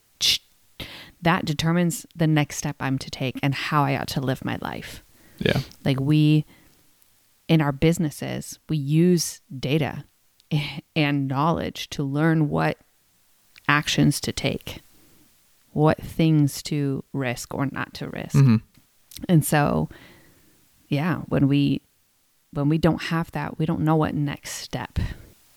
that 1.20 1.44
determines 1.44 2.04
the 2.16 2.26
next 2.26 2.56
step 2.56 2.76
I'm 2.80 2.98
to 2.98 3.10
take 3.10 3.38
and 3.42 3.54
how 3.54 3.84
I 3.84 3.96
ought 3.96 4.08
to 4.08 4.20
live 4.20 4.44
my 4.44 4.58
life. 4.60 5.04
Yeah. 5.38 5.60
Like 5.84 6.00
we 6.00 6.44
in 7.52 7.60
our 7.60 7.70
businesses, 7.70 8.58
we 8.70 8.78
use 8.78 9.42
data 9.60 10.04
and 10.96 11.28
knowledge 11.28 11.90
to 11.90 12.02
learn 12.02 12.48
what 12.48 12.78
actions 13.68 14.22
to 14.22 14.32
take, 14.32 14.80
what 15.72 15.98
things 15.98 16.62
to 16.62 17.04
risk 17.12 17.52
or 17.52 17.66
not 17.66 17.92
to 17.92 18.08
risk. 18.08 18.36
Mm-hmm. 18.36 18.56
And 19.28 19.44
so 19.44 19.90
yeah, 20.88 21.18
when 21.28 21.46
we 21.46 21.82
when 22.52 22.70
we 22.70 22.78
don't 22.78 23.02
have 23.02 23.30
that, 23.32 23.58
we 23.58 23.66
don't 23.66 23.80
know 23.80 23.96
what 23.96 24.14
next 24.14 24.52
step 24.52 24.98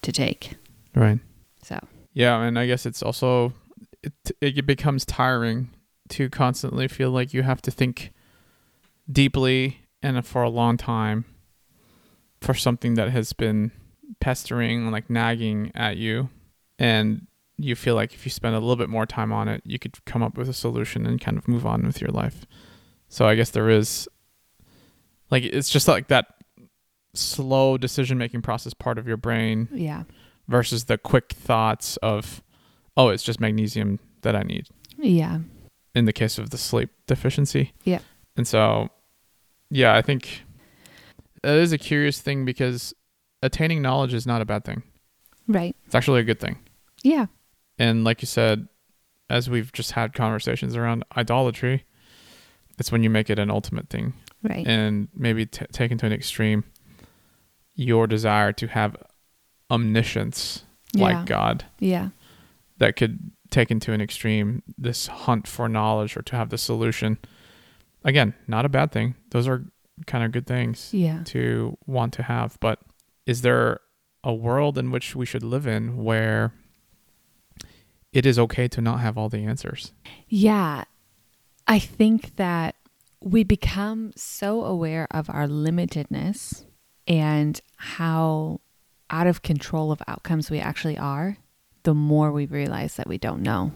to 0.02 0.12
take. 0.12 0.56
Right. 0.94 1.20
So, 1.62 1.80
Yeah, 2.12 2.42
and 2.42 2.60
I 2.60 2.68
guess 2.68 2.86
it's 2.86 3.02
also 3.02 3.54
it 4.04 4.14
it 4.42 4.66
becomes 4.66 5.06
tiring 5.06 5.70
to 6.10 6.30
constantly 6.30 6.90
feel 6.90 7.12
like 7.12 7.34
you 7.34 7.44
have 7.44 7.62
to 7.62 7.72
think 7.72 8.12
deeply 9.10 9.80
and 10.04 10.26
for 10.26 10.44
a 10.44 10.50
long 10.50 10.76
time 10.76 11.24
for 12.46 12.54
something 12.54 12.94
that 12.96 13.10
has 13.10 13.34
been 13.34 13.72
pestering 14.20 14.92
like 14.92 15.10
nagging 15.10 15.72
at 15.76 15.98
you 15.98 16.30
and 16.80 17.28
you 17.58 17.76
feel 17.76 17.96
like 17.96 18.14
if 18.14 18.26
you 18.26 18.30
spend 18.30 18.56
a 18.56 18.60
little 18.60 18.76
bit 18.76 18.90
more 18.90 19.06
time 19.06 19.32
on 19.32 19.48
it 19.48 19.62
you 19.66 19.80
could 19.80 20.04
come 20.06 20.22
up 20.22 20.38
with 20.38 20.48
a 20.48 20.54
solution 20.54 21.06
and 21.06 21.20
kind 21.22 21.38
of 21.38 21.48
move 21.48 21.66
on 21.66 21.86
with 21.86 22.00
your 22.02 22.12
life 22.12 22.46
so 23.08 23.28
i 23.28 23.36
guess 23.36 23.50
there 23.52 23.70
is 23.70 24.08
like 25.32 25.44
it's 25.44 25.70
just 25.70 25.88
like 25.88 26.08
that 26.08 26.28
slow 27.18 27.78
decision 27.78 28.18
making 28.18 28.42
process 28.42 28.74
part 28.74 28.98
of 28.98 29.08
your 29.08 29.18
brain 29.18 29.68
yeah. 29.72 30.04
versus 30.48 30.86
the 30.86 30.98
quick 30.98 31.32
thoughts 31.32 31.98
of, 31.98 32.44
oh, 32.98 33.10
it's 33.10 33.24
just 33.24 33.40
magnesium 33.40 34.00
that 34.22 34.36
I 34.36 34.44
need 34.44 34.68
Yeah. 34.98 35.40
in 35.94 36.06
the 36.06 36.14
case 36.14 36.38
of 36.38 36.50
the 36.50 36.58
sleep 36.58 36.90
deficiency. 37.08 37.74
Yeah. 37.84 38.00
And 38.36 38.48
so, 38.48 38.90
yeah, 39.70 39.96
I 39.96 40.02
think 40.02 40.44
that 41.46 41.58
is 41.58 41.72
a 41.72 41.78
curious 41.78 42.20
thing 42.22 42.44
because 42.46 42.94
attaining 43.44 43.82
knowledge 43.82 44.14
is 44.14 44.26
not 44.26 44.42
a 44.42 44.46
bad 44.46 44.66
thing. 44.66 44.84
Right. 45.48 45.76
It's 45.86 45.96
actually 45.96 46.22
a 46.22 46.24
good 46.24 46.40
thing. 46.40 46.58
Yeah. 47.04 47.28
And 47.78 48.04
like 48.04 48.22
you 48.22 48.26
said, 48.26 48.68
as 49.30 49.50
we've 49.50 49.72
just 49.72 49.92
had 49.92 50.14
conversations 50.14 50.76
around 50.76 51.04
idolatry, 51.16 51.86
it's 52.80 52.92
when 52.92 53.04
you 53.04 53.10
make 53.10 53.30
it 53.30 53.38
an 53.40 53.50
ultimate 53.52 53.90
thing 53.90 54.14
Right. 54.44 54.66
and 54.68 55.08
maybe 55.16 55.46
t- 55.46 55.66
taken 55.72 55.98
to 56.00 56.06
an 56.06 56.14
extreme, 56.14 56.64
your 57.76 58.08
desire 58.08 58.52
to 58.54 58.68
have 58.68 58.96
omniscience 59.70 60.64
Yeah. 60.94 61.04
like 61.04 61.26
God. 61.26 61.66
yeah. 61.80 62.10
that 62.78 62.96
could 62.98 63.32
take 63.52 63.72
into 63.72 63.94
an 63.94 64.02
extreme 64.02 64.62
this 64.78 65.08
hunt 65.08 65.48
for 65.48 65.70
knowledge 65.70 66.18
or 66.18 66.22
to 66.24 66.36
have 66.36 66.50
the 66.50 66.58
solution. 66.58 67.18
Again, 68.04 68.34
not 68.48 68.66
a 68.66 68.70
bad 68.70 68.92
thing. 68.92 69.16
Those 69.30 69.48
are 69.48 69.64
kind 70.06 70.24
of 70.24 70.32
good 70.32 70.46
things 70.48 70.90
Yeah. 70.94 71.22
to 71.26 71.78
want 71.86 72.14
to 72.14 72.24
have. 72.24 72.58
But 72.60 72.80
is 73.26 73.42
there 73.42 73.80
a 74.24 74.34
world 74.34 74.78
in 74.78 74.92
which 74.92 75.16
we 75.16 75.26
should 75.26 75.44
live 75.44 75.66
in 75.68 76.04
where 76.04 76.54
it 78.12 78.26
is 78.26 78.40
okay 78.40 78.68
to 78.70 78.82
not 78.82 79.00
have 79.00 79.18
all 79.18 79.30
the 79.30 79.44
answers? 79.46 79.92
Yeah. 80.28 80.86
I 81.68 81.80
think 81.80 82.36
that 82.38 82.76
we 83.22 83.44
become 83.44 84.14
so 84.16 84.64
aware 84.64 85.08
of 85.12 85.30
our 85.30 85.48
limitedness 85.48 86.64
and 87.08 87.60
how 87.78 88.62
out 89.10 89.28
of 89.28 89.42
control 89.42 89.92
of 89.92 90.02
outcomes 90.08 90.50
we 90.50 90.60
actually 90.60 90.98
are, 90.98 91.38
the 91.84 91.94
more 91.94 92.32
we 92.32 92.46
realize 92.46 92.96
that 92.96 93.08
we 93.08 93.18
don't 93.18 93.42
know. 93.42 93.72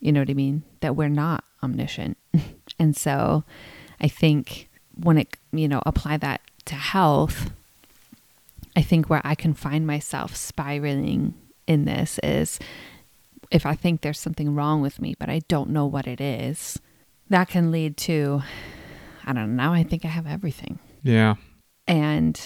You 0.00 0.12
know 0.12 0.20
what 0.20 0.30
I 0.30 0.34
mean? 0.34 0.62
That 0.80 0.96
we're 0.96 1.08
not 1.08 1.44
omniscient. 1.62 2.16
and 2.78 2.96
so 2.96 3.44
I 4.00 4.08
think 4.08 4.67
when 5.02 5.18
it, 5.18 5.36
you 5.52 5.68
know, 5.68 5.82
apply 5.86 6.16
that 6.18 6.40
to 6.66 6.74
health, 6.74 7.50
I 8.76 8.82
think 8.82 9.08
where 9.08 9.22
I 9.24 9.34
can 9.34 9.54
find 9.54 9.86
myself 9.86 10.36
spiraling 10.36 11.34
in 11.66 11.84
this 11.84 12.18
is 12.22 12.58
if 13.50 13.64
I 13.64 13.74
think 13.74 14.00
there's 14.00 14.20
something 14.20 14.54
wrong 14.54 14.82
with 14.82 15.00
me, 15.00 15.14
but 15.18 15.28
I 15.28 15.40
don't 15.48 15.70
know 15.70 15.86
what 15.86 16.06
it 16.06 16.20
is, 16.20 16.78
that 17.30 17.48
can 17.48 17.70
lead 17.70 17.96
to, 17.98 18.42
I 19.24 19.32
don't 19.32 19.56
know, 19.56 19.64
now 19.64 19.72
I 19.72 19.82
think 19.82 20.04
I 20.04 20.08
have 20.08 20.26
everything. 20.26 20.78
Yeah. 21.02 21.36
And 21.86 22.38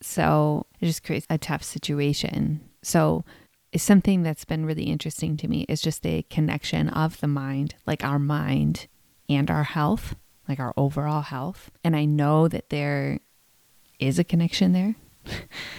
so 0.00 0.66
it 0.80 0.86
just 0.86 1.04
creates 1.04 1.26
a 1.30 1.38
tough 1.38 1.62
situation. 1.62 2.60
So 2.82 3.24
it's 3.72 3.84
something 3.84 4.22
that's 4.22 4.44
been 4.44 4.66
really 4.66 4.84
interesting 4.84 5.36
to 5.38 5.48
me 5.48 5.64
is 5.68 5.80
just 5.80 6.02
the 6.02 6.22
connection 6.30 6.88
of 6.88 7.20
the 7.20 7.28
mind, 7.28 7.74
like 7.86 8.04
our 8.04 8.18
mind 8.18 8.86
and 9.28 9.50
our 9.50 9.64
health, 9.64 10.14
like 10.48 10.58
our 10.60 10.72
overall 10.76 11.22
health. 11.22 11.70
And 11.84 11.94
I 11.94 12.04
know 12.04 12.48
that 12.48 12.70
there 12.70 13.18
is 13.98 14.18
a 14.18 14.24
connection 14.24 14.72
there. 14.72 14.94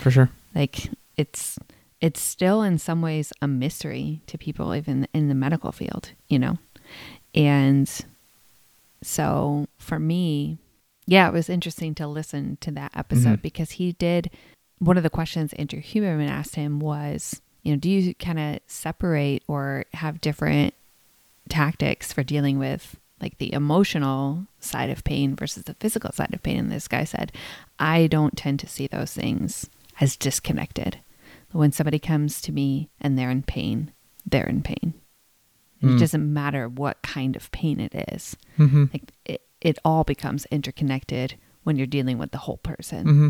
For 0.01 0.11
sure. 0.11 0.29
Like 0.55 0.89
it's 1.15 1.59
it's 2.01 2.19
still 2.19 2.63
in 2.63 2.79
some 2.79 3.01
ways 3.03 3.31
a 3.41 3.47
mystery 3.47 4.21
to 4.27 4.37
people 4.37 4.73
even 4.73 5.07
in 5.13 5.29
the 5.29 5.35
medical 5.35 5.71
field, 5.71 6.11
you 6.27 6.39
know. 6.39 6.57
And 7.35 7.87
so 9.03 9.67
for 9.77 9.99
me, 9.99 10.57
yeah, 11.05 11.27
it 11.27 11.33
was 11.33 11.49
interesting 11.49 11.93
to 11.95 12.07
listen 12.07 12.57
to 12.61 12.71
that 12.71 12.91
episode 12.95 13.39
Mhm. 13.39 13.41
because 13.43 13.71
he 13.71 13.93
did 13.93 14.29
one 14.79 14.97
of 14.97 15.03
the 15.03 15.09
questions 15.09 15.53
Andrew 15.53 15.81
Huberman 15.81 16.29
asked 16.29 16.55
him 16.55 16.79
was, 16.79 17.41
you 17.63 17.73
know, 17.73 17.77
do 17.79 17.89
you 17.89 18.13
kind 18.15 18.39
of 18.39 18.59
separate 18.65 19.43
or 19.47 19.85
have 19.93 20.21
different 20.21 20.73
tactics 21.49 22.11
for 22.13 22.23
dealing 22.23 22.57
with 22.59 22.95
like 23.21 23.37
the 23.37 23.53
emotional 23.53 24.45
side 24.59 24.89
of 24.89 25.03
pain 25.03 25.35
versus 25.35 25.63
the 25.63 25.73
physical 25.75 26.11
side 26.11 26.33
of 26.33 26.43
pain? 26.43 26.57
And 26.57 26.71
this 26.71 26.87
guy 26.87 27.03
said, 27.03 27.31
I 27.79 28.07
don't 28.07 28.37
tend 28.37 28.59
to 28.61 28.67
see 28.67 28.87
those 28.87 29.13
things 29.13 29.69
as 29.99 30.15
disconnected. 30.17 30.99
When 31.51 31.71
somebody 31.71 31.99
comes 31.99 32.41
to 32.43 32.51
me 32.51 32.89
and 33.01 33.17
they're 33.17 33.31
in 33.31 33.43
pain, 33.43 33.91
they're 34.25 34.47
in 34.47 34.61
pain. 34.61 34.93
And 35.81 35.91
Mm. 35.91 35.95
It 35.95 35.99
doesn't 35.99 36.33
matter 36.33 36.67
what 36.67 37.01
kind 37.01 37.35
of 37.37 37.49
pain 37.51 37.79
it 37.79 37.93
is. 38.13 38.35
Mm-hmm. 38.57 38.85
Like 38.93 39.13
it, 39.25 39.41
it 39.61 39.79
all 39.85 40.03
becomes 40.03 40.45
interconnected 40.51 41.35
when 41.63 41.77
you're 41.77 41.87
dealing 41.87 42.17
with 42.17 42.31
the 42.31 42.37
whole 42.39 42.57
person 42.57 43.05
Mm-hmm. 43.05 43.27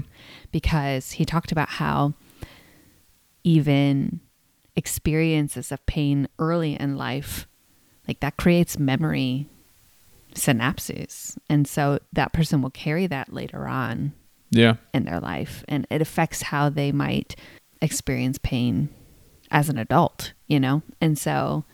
because 0.52 1.12
he 1.12 1.26
talked 1.26 1.52
about 1.52 1.70
how 1.70 2.14
even 3.44 4.20
experiences 4.76 5.72
of 5.72 5.86
pain 5.86 6.28
early 6.38 6.74
in 6.80 6.96
life 6.98 7.48
like 8.08 8.20
that 8.22 8.38
creates 8.38 8.80
memory 8.80 9.48
synapses 10.36 11.38
and 11.50 11.68
so 11.68 12.00
that 12.14 12.34
person 12.34 12.62
will 12.62 12.70
carry 12.70 13.08
that 13.08 13.34
later 13.34 13.68
on 13.68 14.14
Yeah. 14.52 14.76
in 14.94 15.06
their 15.06 15.20
life 15.20 15.64
and 15.68 15.86
it 15.90 16.02
affects 16.02 16.44
how 16.44 16.70
they 16.70 16.92
might 16.92 17.36
experience 17.82 18.38
pain 18.42 18.90
as 19.52 19.70
an 19.70 19.78
adult 19.78 20.34
you 20.48 20.60
know 20.60 20.82
and 21.02 21.18
so 21.18 21.66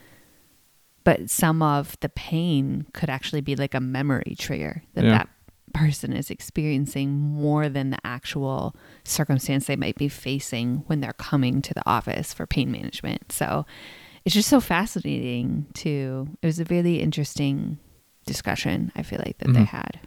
but 1.03 1.29
some 1.29 1.61
of 1.61 1.97
the 1.99 2.09
pain 2.09 2.85
could 2.93 3.09
actually 3.09 3.41
be 3.41 3.55
like 3.55 3.73
a 3.73 3.79
memory 3.79 4.35
trigger 4.39 4.83
that 4.93 5.03
Yeah. 5.03 5.11
that 5.17 5.29
person 5.73 6.13
is 6.13 6.29
experiencing 6.31 7.11
more 7.11 7.67
than 7.67 7.89
the 7.89 7.97
actual 8.05 8.73
circumstance 9.03 9.65
they 9.65 9.75
might 9.75 9.97
be 9.97 10.07
facing 10.07 10.77
when 10.87 11.01
they're 11.01 11.11
coming 11.13 11.61
to 11.61 11.73
the 11.73 11.87
office 11.87 12.33
for 12.33 12.45
pain 12.47 12.71
management 12.71 13.31
so 13.31 13.65
it's 14.23 14.33
just 14.33 14.47
so 14.49 14.61
fascinating 14.61 15.65
to 15.73 16.29
it 16.41 16.45
was 16.45 16.59
a 16.61 16.65
really 16.65 17.01
interesting 17.01 17.77
discussion 18.25 18.91
i 18.95 19.01
feel 19.03 19.19
like 19.25 19.37
that 19.39 19.47
they 19.53 19.59
Mhm. 19.61 19.67
had 19.67 19.99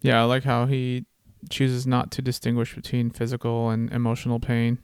Yeah, 0.00 0.20
I 0.20 0.24
like 0.24 0.44
how 0.44 0.66
he 0.66 1.06
chooses 1.50 1.86
not 1.86 2.10
to 2.12 2.22
distinguish 2.22 2.74
between 2.74 3.10
physical 3.10 3.68
and 3.70 3.92
emotional 3.92 4.38
pain. 4.38 4.78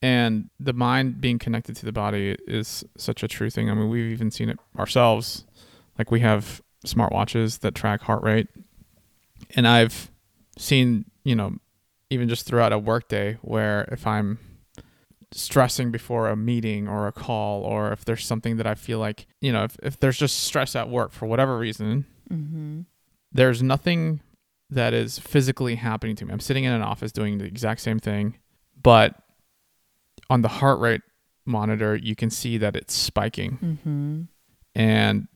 And 0.00 0.48
the 0.60 0.72
mind 0.72 1.20
being 1.20 1.38
connected 1.38 1.74
to 1.76 1.84
the 1.84 1.92
body 1.92 2.36
is 2.46 2.84
such 2.96 3.22
a 3.22 3.28
true 3.28 3.50
thing. 3.50 3.68
I 3.70 3.74
mean, 3.74 3.88
we've 3.88 4.12
even 4.12 4.30
seen 4.30 4.48
it 4.48 4.58
ourselves. 4.78 5.44
Like 5.98 6.10
we 6.10 6.20
have 6.20 6.60
smartwatches 6.86 7.60
that 7.60 7.74
track 7.74 8.02
heart 8.02 8.22
rate. 8.22 8.48
And 9.56 9.66
I've 9.68 10.10
seen, 10.56 11.04
you 11.24 11.34
know, 11.36 11.56
even 12.10 12.28
just 12.28 12.46
throughout 12.46 12.72
a 12.72 12.78
workday 12.78 13.38
where 13.42 13.82
if 13.92 14.06
I'm 14.06 14.38
stressing 15.34 15.90
before 15.90 16.28
a 16.28 16.36
meeting 16.36 16.88
or 16.88 17.06
a 17.06 17.12
call 17.12 17.62
or 17.62 17.92
if 17.92 18.04
there's 18.04 18.26
something 18.26 18.56
that 18.56 18.66
I 18.66 18.74
feel 18.74 18.98
like, 18.98 19.26
you 19.40 19.52
know, 19.52 19.64
if, 19.64 19.76
if 19.82 20.00
there's 20.00 20.18
just 20.18 20.40
stress 20.44 20.76
at 20.76 20.88
work 20.88 21.12
for 21.12 21.26
whatever 21.26 21.58
reason, 21.58 22.06
mm-hmm. 22.30 22.80
there's 23.32 23.62
nothing 23.62 24.20
that 24.70 24.94
is 24.94 25.18
physically 25.18 25.74
happening 25.74 26.16
to 26.16 26.24
me. 26.24 26.32
I'm 26.32 26.40
sitting 26.40 26.64
in 26.64 26.72
an 26.72 26.82
office 26.82 27.12
doing 27.12 27.38
the 27.38 27.44
exact 27.44 27.80
same 27.80 27.98
thing, 27.98 28.38
but 28.82 29.14
on 30.30 30.42
the 30.42 30.48
heart 30.48 30.80
rate 30.80 31.02
monitor, 31.44 31.94
you 31.96 32.16
can 32.16 32.30
see 32.30 32.58
that 32.58 32.76
it's 32.76 32.94
spiking. 32.94 33.58
Mm-hmm. 33.62 34.22
And 34.74 35.28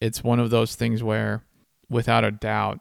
it's 0.00 0.22
one 0.22 0.38
of 0.38 0.50
those 0.50 0.74
things 0.74 1.02
where, 1.02 1.44
without 1.88 2.24
a 2.24 2.30
doubt, 2.30 2.80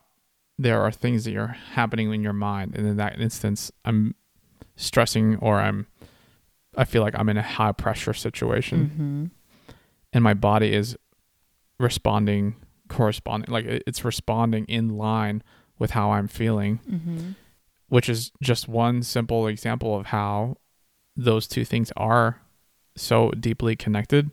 there 0.57 0.81
are 0.81 0.91
things 0.91 1.23
that 1.23 1.35
are 1.35 1.55
happening 1.73 2.13
in 2.13 2.21
your 2.21 2.33
mind. 2.33 2.75
And 2.75 2.85
in 2.85 2.97
that 2.97 3.19
instance, 3.19 3.71
I'm 3.85 4.13
stressing 4.75 5.37
or 5.37 5.59
I'm, 5.59 5.87
I 6.79 6.85
feel 6.85 7.01
like 7.01 7.15
I'm 7.17 7.27
in 7.29 7.37
a 7.37 7.41
high 7.57 7.73
pressure 7.73 8.13
situation 8.13 8.77
Mm-hmm. 8.79 9.25
and 10.13 10.23
my 10.23 10.33
body 10.33 10.73
is 10.73 10.95
responding, 11.79 12.55
corresponding, 12.87 13.51
like 13.51 13.65
it's 13.65 14.03
responding 14.05 14.65
in 14.65 14.97
line 14.97 15.43
with 15.77 15.91
how 15.91 16.11
I'm 16.11 16.27
feeling, 16.27 16.79
Mm-hmm. 16.89 17.31
which 17.89 18.07
is 18.09 18.31
just 18.41 18.67
one 18.67 19.03
simple 19.03 19.47
example 19.47 19.97
of 19.99 20.07
how 20.07 20.57
those 21.15 21.47
two 21.47 21.65
things 21.65 21.91
are 21.97 22.41
so 22.95 23.31
deeply 23.31 23.75
connected 23.75 24.31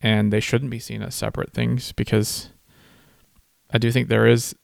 and 0.00 0.32
they 0.32 0.40
shouldn't 0.40 0.70
be 0.70 0.78
seen 0.78 1.02
as 1.02 1.14
separate 1.14 1.52
things 1.52 1.92
because 1.92 2.50
I 3.72 3.78
do 3.78 3.90
think 3.92 4.08
there 4.08 4.26
is 4.26 4.54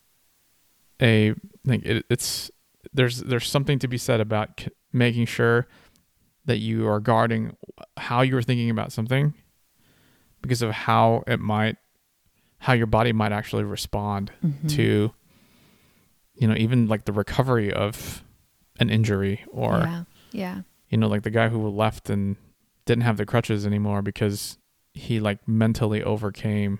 a 1.02 1.34
like 1.64 1.84
it, 1.84 2.04
it's 2.10 2.50
there's 2.92 3.20
there's 3.20 3.48
something 3.48 3.78
to 3.80 3.88
be 3.88 3.98
said 3.98 4.20
about 4.20 4.60
c- 4.60 4.68
making 4.92 5.26
sure 5.26 5.66
that 6.50 6.58
you 6.58 6.86
are 6.88 7.00
guarding 7.00 7.56
how 7.96 8.20
you're 8.22 8.42
thinking 8.42 8.70
about 8.70 8.90
something 8.92 9.32
because 10.42 10.62
of 10.62 10.70
how 10.72 11.22
it 11.26 11.38
might 11.40 11.76
how 12.58 12.72
your 12.74 12.86
body 12.86 13.12
might 13.12 13.32
actually 13.32 13.64
respond 13.64 14.30
Mm-hmm. 14.44 14.66
to 14.68 15.12
you 16.34 16.48
know 16.48 16.54
even 16.56 16.88
like 16.88 17.04
the 17.04 17.12
recovery 17.12 17.72
of 17.72 18.22
an 18.78 18.90
injury 18.90 19.44
or 19.50 19.78
yeah. 19.78 20.02
Yeah. 20.32 20.60
you 20.88 20.98
know 20.98 21.08
like 21.08 21.22
the 21.22 21.30
guy 21.30 21.48
who 21.48 21.68
left 21.68 22.10
and 22.10 22.36
didn't 22.86 23.04
have 23.04 23.16
the 23.16 23.26
crutches 23.26 23.66
anymore 23.66 24.02
because 24.02 24.58
he 24.94 25.20
like 25.20 25.46
mentally 25.46 26.02
overcame 26.02 26.78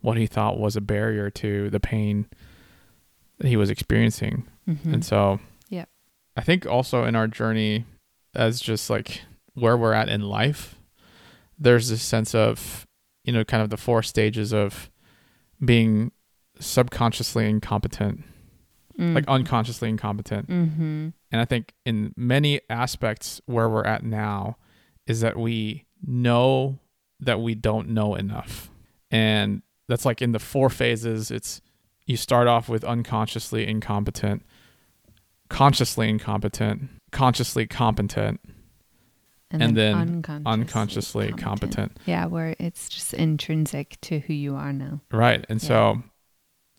what 0.00 0.16
he 0.16 0.26
thought 0.26 0.58
was 0.58 0.76
a 0.76 0.80
barrier 0.80 1.30
to 1.30 1.70
the 1.70 1.80
pain 1.80 2.26
that 3.38 3.48
he 3.48 3.56
was 3.56 3.70
experiencing 3.70 4.46
Mm-hmm. 4.68 4.94
and 4.94 5.04
so 5.04 5.38
yeah 5.68 5.84
i 6.36 6.40
think 6.42 6.66
also 6.66 7.04
in 7.04 7.14
our 7.14 7.28
journey 7.28 7.84
as 8.36 8.60
just 8.60 8.88
like 8.90 9.22
where 9.54 9.76
we're 9.76 9.92
at 9.92 10.08
in 10.08 10.20
life 10.20 10.76
there's 11.58 11.88
this 11.88 12.02
sense 12.02 12.34
of 12.34 12.86
you 13.24 13.32
know 13.32 13.44
kind 13.44 13.62
of 13.62 13.70
the 13.70 13.76
four 13.76 14.02
stages 14.02 14.52
of 14.52 14.90
being 15.64 16.12
subconsciously 16.60 17.48
incompetent 17.48 18.22
like 18.98 19.24
unconsciously 19.28 19.88
incompetent 19.90 20.48
Mm-hmm. 20.48 21.08
and 21.32 21.40
I 21.40 21.44
think 21.44 21.74
in 21.84 22.14
many 22.16 22.60
aspects 22.70 23.40
where 23.46 23.68
we're 23.68 23.84
at 23.84 24.02
now 24.04 24.56
is 25.06 25.20
that 25.20 25.36
we 25.36 25.84
know 26.06 26.78
that 27.20 27.40
we 27.40 27.54
don't 27.54 27.88
know 27.90 28.14
enough. 28.14 28.70
And 29.10 29.62
that's 29.88 30.04
like 30.04 30.20
in 30.22 30.32
the 30.32 30.38
four 30.38 30.68
phases. 30.70 31.30
It's 31.30 31.60
you 32.06 32.16
start 32.16 32.48
off 32.48 32.68
with 32.68 32.84
unconsciously 32.84 33.66
incompetent, 33.66 34.42
consciously 35.48 36.08
incompetent, 36.08 36.88
consciously 37.12 37.66
competent, 37.66 38.40
and 39.50 39.76
then 39.76 39.94
unconsciously, 39.94 40.42
unconsciously 40.52 41.32
competent. 41.32 41.96
Yeah, 42.06 42.26
where 42.26 42.54
it's 42.58 42.88
just 42.88 43.14
intrinsic 43.14 44.00
to 44.02 44.20
who 44.20 44.32
you 44.34 44.54
are 44.56 44.72
now. 44.72 45.00
Right. 45.10 45.44
And 45.48 45.62
Yeah. 45.62 45.68
so, 45.68 46.02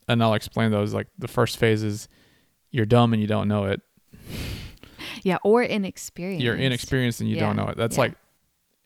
and 0.06 0.22
I'll 0.22 0.34
explain 0.34 0.70
those. 0.70 0.94
Like 0.94 1.08
the 1.18 1.28
first 1.28 1.56
phase 1.56 1.82
is 1.82 2.08
you're 2.70 2.86
dumb 2.86 3.12
and 3.12 3.20
you 3.22 3.28
don't 3.28 3.48
know 3.48 3.64
it. 3.64 3.80
Yeah, 5.24 5.38
or 5.42 5.62
inexperienced. 5.62 6.44
You're 6.44 6.54
inexperienced 6.54 7.20
and 7.20 7.28
you 7.28 7.36
don't 7.36 7.56
know 7.56 7.66
it. 7.68 7.76
That's 7.76 7.96
yeah. 7.96 8.02
like 8.02 8.14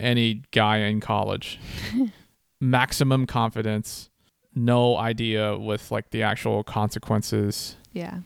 any 0.01 0.43
guy 0.51 0.79
in 0.79 1.01
college. 1.01 1.59
Maximum 2.61 3.27
confidence, 3.27 4.09
no 4.55 4.97
idea 4.97 5.59
with 5.59 5.91
like 5.91 6.11
the 6.11 6.23
actual 6.23 6.63
consequences, 6.65 7.77
Yeah. 7.93 8.21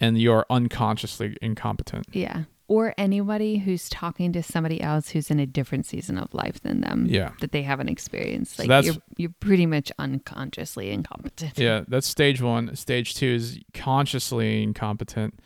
And 0.00 0.18
you're 0.20 0.46
unconsciously 0.50 1.36
incompetent. 1.42 2.06
Yeah. 2.12 2.44
Or 2.68 2.94
anybody 2.96 3.58
who's 3.58 3.88
talking 3.88 4.32
to 4.32 4.42
somebody 4.44 4.80
else 4.80 5.10
who's 5.10 5.28
in 5.30 5.40
a 5.40 5.46
different 5.46 5.86
season 5.86 6.16
of 6.16 6.32
life 6.32 6.60
than 6.60 6.80
them 6.82 7.06
Yeah. 7.08 7.32
that 7.40 7.50
they 7.50 7.62
haven't 7.62 7.88
experienced. 7.88 8.56
So 8.56 8.62
Like 8.62 8.68
that's- 8.68 8.86
you're 8.94 9.02
you're 9.16 9.34
pretty 9.40 9.66
much 9.66 9.90
unconsciously 9.98 10.90
incompetent. 10.90 11.58
Yeah, 11.58 11.82
that's 11.88 12.06
stage 12.06 12.40
one. 12.40 12.74
Stage 12.76 13.14
two 13.16 13.26
is 13.26 13.58
consciously 13.74 14.62
incompetent. 14.62 15.40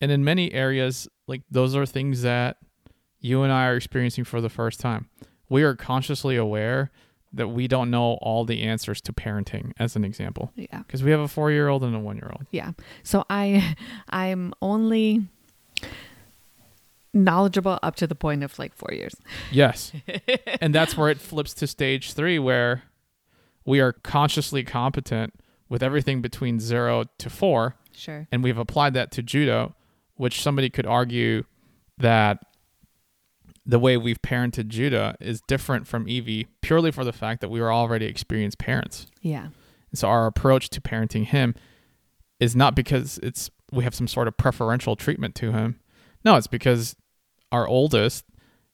And 0.00 0.10
in 0.10 0.24
many 0.24 0.52
areas, 0.52 1.08
like 1.28 1.42
those 1.50 1.76
are 1.76 1.86
things 1.86 2.22
that 2.22 2.56
you 3.20 3.42
and 3.42 3.52
I 3.52 3.66
are 3.68 3.76
experiencing 3.76 4.24
for 4.24 4.40
the 4.40 4.50
first 4.50 4.80
time. 4.80 5.08
We 5.48 5.62
are 5.62 5.76
consciously 5.76 6.36
aware 6.36 6.90
that 7.34 7.48
we 7.48 7.66
don't 7.68 7.90
know 7.90 8.14
all 8.22 8.44
the 8.44 8.62
answers 8.62 9.00
to 9.02 9.12
parenting, 9.12 9.72
as 9.78 9.96
an 9.96 10.04
example, 10.04 10.52
Yeah. 10.56 10.78
because 10.78 11.02
we 11.02 11.10
have 11.10 11.20
a 11.20 11.28
four 11.28 11.50
year 11.50 11.68
old 11.68 11.82
and 11.84 11.94
a 11.94 11.98
one 11.98 12.16
year 12.16 12.30
old. 12.32 12.46
Yeah. 12.50 12.72
So 13.02 13.24
I 13.28 13.76
I'm 14.08 14.52
only 14.62 15.26
knowledgeable 17.12 17.78
up 17.82 17.96
to 17.96 18.06
the 18.06 18.14
point 18.14 18.42
of 18.42 18.58
like 18.58 18.74
4 18.74 18.90
years. 18.92 19.14
Yes. 19.52 19.92
and 20.60 20.74
that's 20.74 20.96
where 20.96 21.10
it 21.10 21.18
flips 21.20 21.54
to 21.54 21.66
stage 21.66 22.12
three, 22.12 22.38
where 22.38 22.82
we 23.64 23.80
are 23.80 23.92
consciously 23.92 24.64
competent 24.64 25.32
with 25.68 25.82
everything 25.82 26.20
between 26.20 26.58
zero 26.60 27.04
to 27.18 27.30
four. 27.30 27.76
Sure. 27.96 28.26
and 28.32 28.42
we've 28.42 28.58
applied 28.58 28.92
that 28.94 29.12
to 29.12 29.22
Judah, 29.22 29.72
which 30.16 30.42
somebody 30.42 30.68
could 30.68 30.84
argue 30.84 31.44
that 31.96 32.44
the 33.66 33.78
way 33.78 33.96
we've 33.96 34.20
parented 34.20 34.68
Judah 34.68 35.16
is 35.20 35.40
different 35.48 35.86
from 35.86 36.06
Evie 36.08 36.46
purely 36.60 36.90
for 36.90 37.02
the 37.04 37.12
fact 37.12 37.40
that 37.40 37.48
we 37.48 37.60
were 37.60 37.72
already 37.72 38.06
experienced 38.06 38.58
parents. 38.58 39.06
Yeah. 39.22 39.48
And 39.90 39.98
so 39.98 40.08
our 40.08 40.26
approach 40.26 40.68
to 40.70 40.80
parenting 40.80 41.24
him 41.24 41.54
is 42.40 42.54
not 42.54 42.74
because 42.74 43.18
it's 43.22 43.50
we 43.72 43.84
have 43.84 43.94
some 43.94 44.06
sort 44.08 44.28
of 44.28 44.36
preferential 44.36 44.96
treatment 44.96 45.34
to 45.36 45.52
him. 45.52 45.80
No, 46.24 46.36
it's 46.36 46.46
because 46.46 46.94
our 47.50 47.66
oldest 47.66 48.24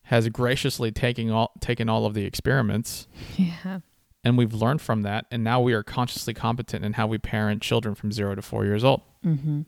has 0.05 0.29
graciously 0.29 0.91
taken 0.91 1.31
all 1.31 1.53
taken 1.61 1.89
all 1.89 2.05
of 2.07 2.15
the 2.15 2.25
experiments 2.25 3.07
Yeah. 3.37 3.81
and 4.25 4.37
we've 4.37 4.53
learned 4.55 4.81
from 4.81 5.03
that 5.03 5.27
and 5.31 5.45
now 5.45 5.61
we 5.61 5.73
are 5.73 5.85
consciously 5.85 6.35
competent 6.35 6.85
in 6.85 6.95
how 6.95 7.07
we 7.07 7.19
parent 7.19 7.63
children 7.63 7.95
from 7.95 8.11
0 8.11 8.35
to 8.35 8.43
4 8.43 8.65
years 8.65 8.83
old. 8.83 9.03
Mhm. 9.25 9.67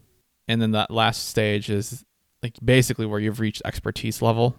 and 0.48 0.60
then 0.62 0.72
that 0.72 0.90
last 0.90 1.28
stage 1.28 1.70
is 1.70 2.04
like 2.42 2.54
basically 2.64 3.06
where 3.06 3.20
you've 3.20 3.38
reached 3.38 3.62
expertise 3.64 4.20
level 4.20 4.56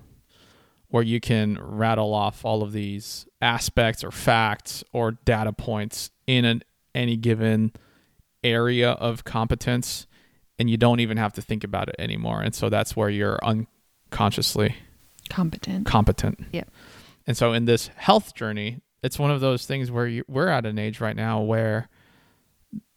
where 0.93 1.01
you 1.01 1.19
can 1.19 1.58
rattle 1.60 2.13
off 2.13 2.45
all 2.45 2.62
of 2.62 2.71
these 2.71 3.25
aspects 3.41 4.03
or 4.03 4.12
facts 4.12 4.84
or 4.93 5.13
data 5.25 5.51
points 5.51 6.12
in 6.27 6.45
an, 6.45 6.62
any 6.93 7.17
given 7.17 7.71
area 8.43 8.91
of 8.91 9.23
competence 9.23 10.06
and 10.60 10.69
you 10.69 10.77
don't 10.77 10.99
even 10.99 11.17
have 11.17 11.34
to 11.34 11.41
think 11.41 11.63
about 11.63 11.89
it 11.89 11.95
anymore 11.97 12.43
and 12.43 12.53
so 12.53 12.69
that's 12.69 12.95
where 12.95 13.10
you're 13.10 13.39
unconsciously 13.43 14.75
Competent. 15.32 15.88
competent 15.88 16.41
Yep. 16.51 16.69
and 17.25 17.36
so 17.36 17.53
in 17.53 17.65
this 17.65 17.88
health 17.95 18.36
journey 18.36 18.79
it's 19.01 19.17
one 19.17 19.32
of 19.32 19.41
those 19.41 19.65
things 19.65 19.89
where 19.89 20.06
you, 20.06 20.23
we're 20.27 20.47
at 20.49 20.67
an 20.67 20.77
age 20.77 21.01
right 21.01 21.15
now 21.15 21.41
where 21.41 21.89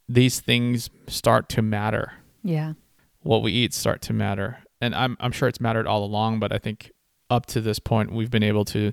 these 0.06 0.38
things 0.40 0.90
start 1.06 1.48
to 1.48 1.62
matter 1.62 2.12
Yeah. 2.42 2.74
what 3.22 3.42
we 3.42 3.52
eat 3.52 3.72
start 3.72 4.02
to 4.02 4.12
matter. 4.12 4.58
And 4.82 4.94
I'm 4.94 5.16
I'm 5.18 5.32
sure 5.32 5.48
it's 5.48 5.60
mattered 5.62 5.86
all 5.86 6.04
along, 6.04 6.38
but 6.38 6.52
I 6.52 6.58
think 6.58 6.92
up 7.30 7.46
to 7.46 7.60
this 7.60 7.78
point 7.78 8.12
we've 8.12 8.30
been 8.30 8.42
able 8.42 8.64
to 8.66 8.92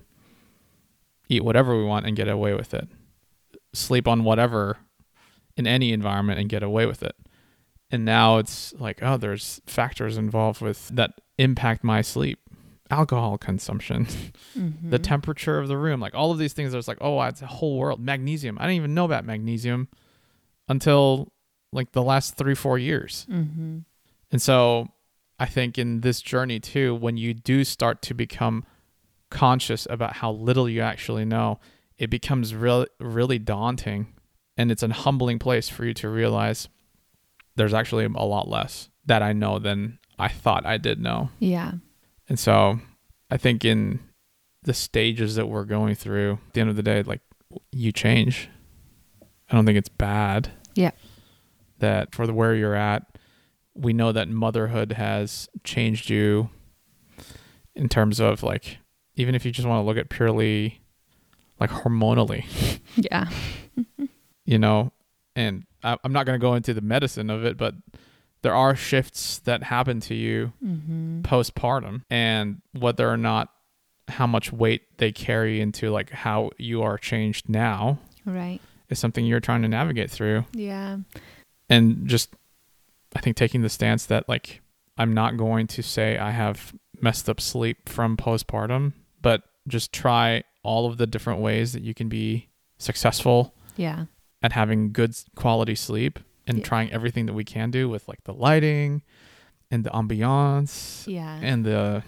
eat 1.30 1.44
whatever 1.44 1.78
we 1.78 1.84
want 1.84 2.06
and 2.06 2.16
get 2.16 2.28
away 2.28 2.54
with 2.54 2.74
it. 2.74 2.88
Sleep 3.74 4.08
on 4.08 4.24
whatever 4.24 4.78
in 5.56 5.68
any 5.68 5.92
environment 5.94 6.40
and 6.40 6.50
get 6.50 6.64
away 6.64 6.86
with 6.86 7.04
it. 7.04 7.16
And 7.92 8.06
now 8.06 8.38
it's 8.40 8.74
like, 8.80 9.00
oh, 9.04 9.18
there's 9.18 9.62
factors 9.68 10.18
involved 10.18 10.62
with 10.62 10.88
that 10.90 11.12
impact 11.38 11.84
my 11.84 12.02
sleep. 12.02 12.40
Alcohol 12.90 13.38
consumption, 13.38 14.06
Mhm. 14.58 14.74
the 14.92 15.00
temperature 15.00 15.58
of 15.58 15.68
the 15.68 15.78
room, 15.78 16.00
like 16.00 16.14
all 16.14 16.32
of 16.32 16.38
these 16.38 16.54
things. 16.54 16.72
There's 16.72 16.88
like, 16.88 16.98
oh, 17.02 17.20
it's 17.22 17.42
a 17.42 17.48
whole 17.48 17.78
world. 17.78 18.00
Magnesium. 18.00 18.58
I 18.60 18.64
didn't 18.64 18.76
even 18.78 18.94
know 18.94 19.06
about 19.06 19.26
magnesium 19.26 19.88
until 20.68 21.32
like 21.72 21.92
the 21.94 22.04
last 22.04 22.36
three, 22.36 22.54
four 22.56 22.78
years. 22.78 23.26
Mhm. 23.30 23.86
And 24.32 24.42
so 24.42 24.90
I 25.44 25.46
think 25.46 25.78
in 25.78 26.00
this 26.00 26.22
journey 26.22 26.62
too, 26.62 26.96
when 26.96 27.18
you 27.18 27.34
do 27.34 27.66
start 27.66 28.02
to 28.04 28.14
become 28.14 28.64
conscious 29.30 29.86
about 29.90 30.14
how 30.14 30.32
little 30.32 30.70
you 30.70 30.80
actually 30.80 31.26
know, 31.26 31.60
it 31.98 32.10
becomes 32.10 32.56
really, 32.56 32.88
really 32.98 33.40
daunting. 33.40 34.08
And 34.56 34.72
it's 34.72 34.84
a 34.84 34.88
humbling 34.88 35.40
place 35.40 35.68
for 35.68 35.84
you 35.84 35.94
to 35.96 36.08
realize 36.08 36.70
there's 37.58 37.74
actually 37.74 38.06
a 38.06 38.24
lot 38.24 38.48
less 38.48 38.88
that 39.06 39.22
I 39.22 39.34
know 39.34 39.60
than 39.60 40.00
I 40.18 40.30
thought 40.30 40.66
I 40.66 40.78
did 40.78 41.02
know. 41.02 41.30
Yeah. 41.40 41.74
And 42.30 42.40
so 42.40 42.80
I 43.30 43.36
think 43.36 43.66
in 43.66 44.00
the 44.62 44.74
stages 44.74 45.36
that 45.36 45.48
we're 45.48 45.66
going 45.66 45.96
through, 45.96 46.40
at 46.48 46.54
the 46.54 46.62
end 46.62 46.70
of 46.70 46.78
the 46.78 46.84
day, 46.84 47.04
like 47.04 47.20
you 47.74 47.92
change. 47.92 48.48
I 49.50 49.56
don't 49.56 49.66
think 49.66 49.78
it's 49.78 49.90
bad. 49.90 50.52
Yeah. 50.74 50.92
that 51.80 52.16
for 52.16 52.26
the 52.26 52.34
where 52.34 52.56
you're 52.56 52.76
at, 52.76 53.13
we 53.76 53.94
know 53.94 54.12
that 54.12 54.30
motherhood 54.30 54.94
has 54.94 55.50
changed 55.64 56.10
you 56.10 56.50
in 57.76 57.90
terms 57.90 58.20
of 58.20 58.44
like 58.44 58.78
even 59.16 59.36
if 59.36 59.46
you 59.46 59.52
just 59.52 59.68
want 59.68 59.82
to 59.82 59.86
look 59.86 59.98
at 59.98 60.10
purely 60.10 60.82
like 61.60 61.70
hormonally, 61.70 62.46
Yeah. 62.96 63.30
you 64.46 64.58
know, 64.58 64.92
and 65.36 65.64
I, 65.84 65.98
I'm 66.04 66.12
not 66.14 66.26
going 66.26 66.38
to 66.40 66.42
go 66.42 66.56
into 66.56 66.74
the 66.74 66.82
medicine 66.82 67.30
of 67.30 67.46
it, 67.46 67.58
but 67.58 67.76
there 68.42 68.54
are 68.56 68.76
shifts 68.76 69.40
that 69.40 69.64
happen 69.64 70.00
to 70.02 70.16
you 70.16 70.52
Mm-hmm. 70.64 71.22
postpartum 71.22 72.02
and 72.10 72.62
whether 72.78 73.10
or 73.10 73.18
not 73.18 73.50
how 74.10 74.28
much 74.28 74.52
weight 74.52 74.82
they 74.98 75.12
carry 75.12 75.62
into 75.62 75.90
like 75.90 76.10
how 76.10 76.52
you 76.58 76.82
are 76.84 76.98
changed 76.98 77.48
now 77.50 78.00
Right. 78.26 78.60
is 78.90 79.00
something 79.00 79.26
you're 79.26 79.40
trying 79.40 79.62
to 79.62 79.68
navigate 79.70 80.12
through 80.12 80.46
Yeah. 80.54 80.98
and 81.70 82.08
just 82.08 82.34
i 83.16 83.20
think 83.20 83.36
taking 83.38 83.62
the 83.62 83.70
stance 83.70 84.06
that 84.06 84.28
like 84.28 84.62
i'm 84.98 85.14
not 85.14 85.38
going 85.38 85.68
to 85.68 85.82
say 85.84 86.18
i 86.18 86.32
have 86.32 86.74
messed 87.02 87.30
up 87.30 87.40
sleep 87.42 87.90
from 87.90 88.16
postpartum 88.18 88.94
but 89.22 89.44
just 89.68 89.92
try 89.94 90.44
all 90.64 90.86
of 90.86 90.98
the 90.98 91.08
different 91.08 91.40
ways 91.42 91.74
that 91.74 91.82
you 91.82 91.94
can 91.94 92.08
be 92.10 92.48
successful 92.78 93.54
Yeah. 93.78 94.06
at 94.42 94.52
having 94.54 94.92
good 94.92 95.16
quality 95.36 95.76
sleep 95.76 96.20
and 96.48 96.58
Yeah. 96.60 96.64
trying 96.64 96.92
everything 96.92 97.26
that 97.28 97.34
we 97.34 97.44
can 97.44 97.72
do 97.72 97.88
with 97.90 98.08
like 98.08 98.24
the 98.26 98.34
lighting 98.34 99.02
and 99.72 99.84
the 99.84 99.90
ambiance 99.92 101.08
Yeah. 101.08 101.40
and 101.42 101.66
the 101.66 102.04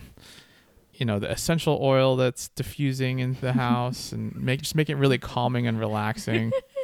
you 0.94 1.06
know 1.06 1.20
the 1.20 1.30
essential 1.30 1.78
oil 1.82 2.16
that's 2.16 2.48
diffusing 2.50 3.20
in 3.20 3.38
the 3.42 3.54
house 3.66 4.12
and 4.12 4.34
make 4.36 4.62
just 4.62 4.76
make 4.76 4.90
it 4.90 4.96
really 4.96 5.18
calming 5.18 5.68
and 5.68 5.80
relaxing 5.80 6.52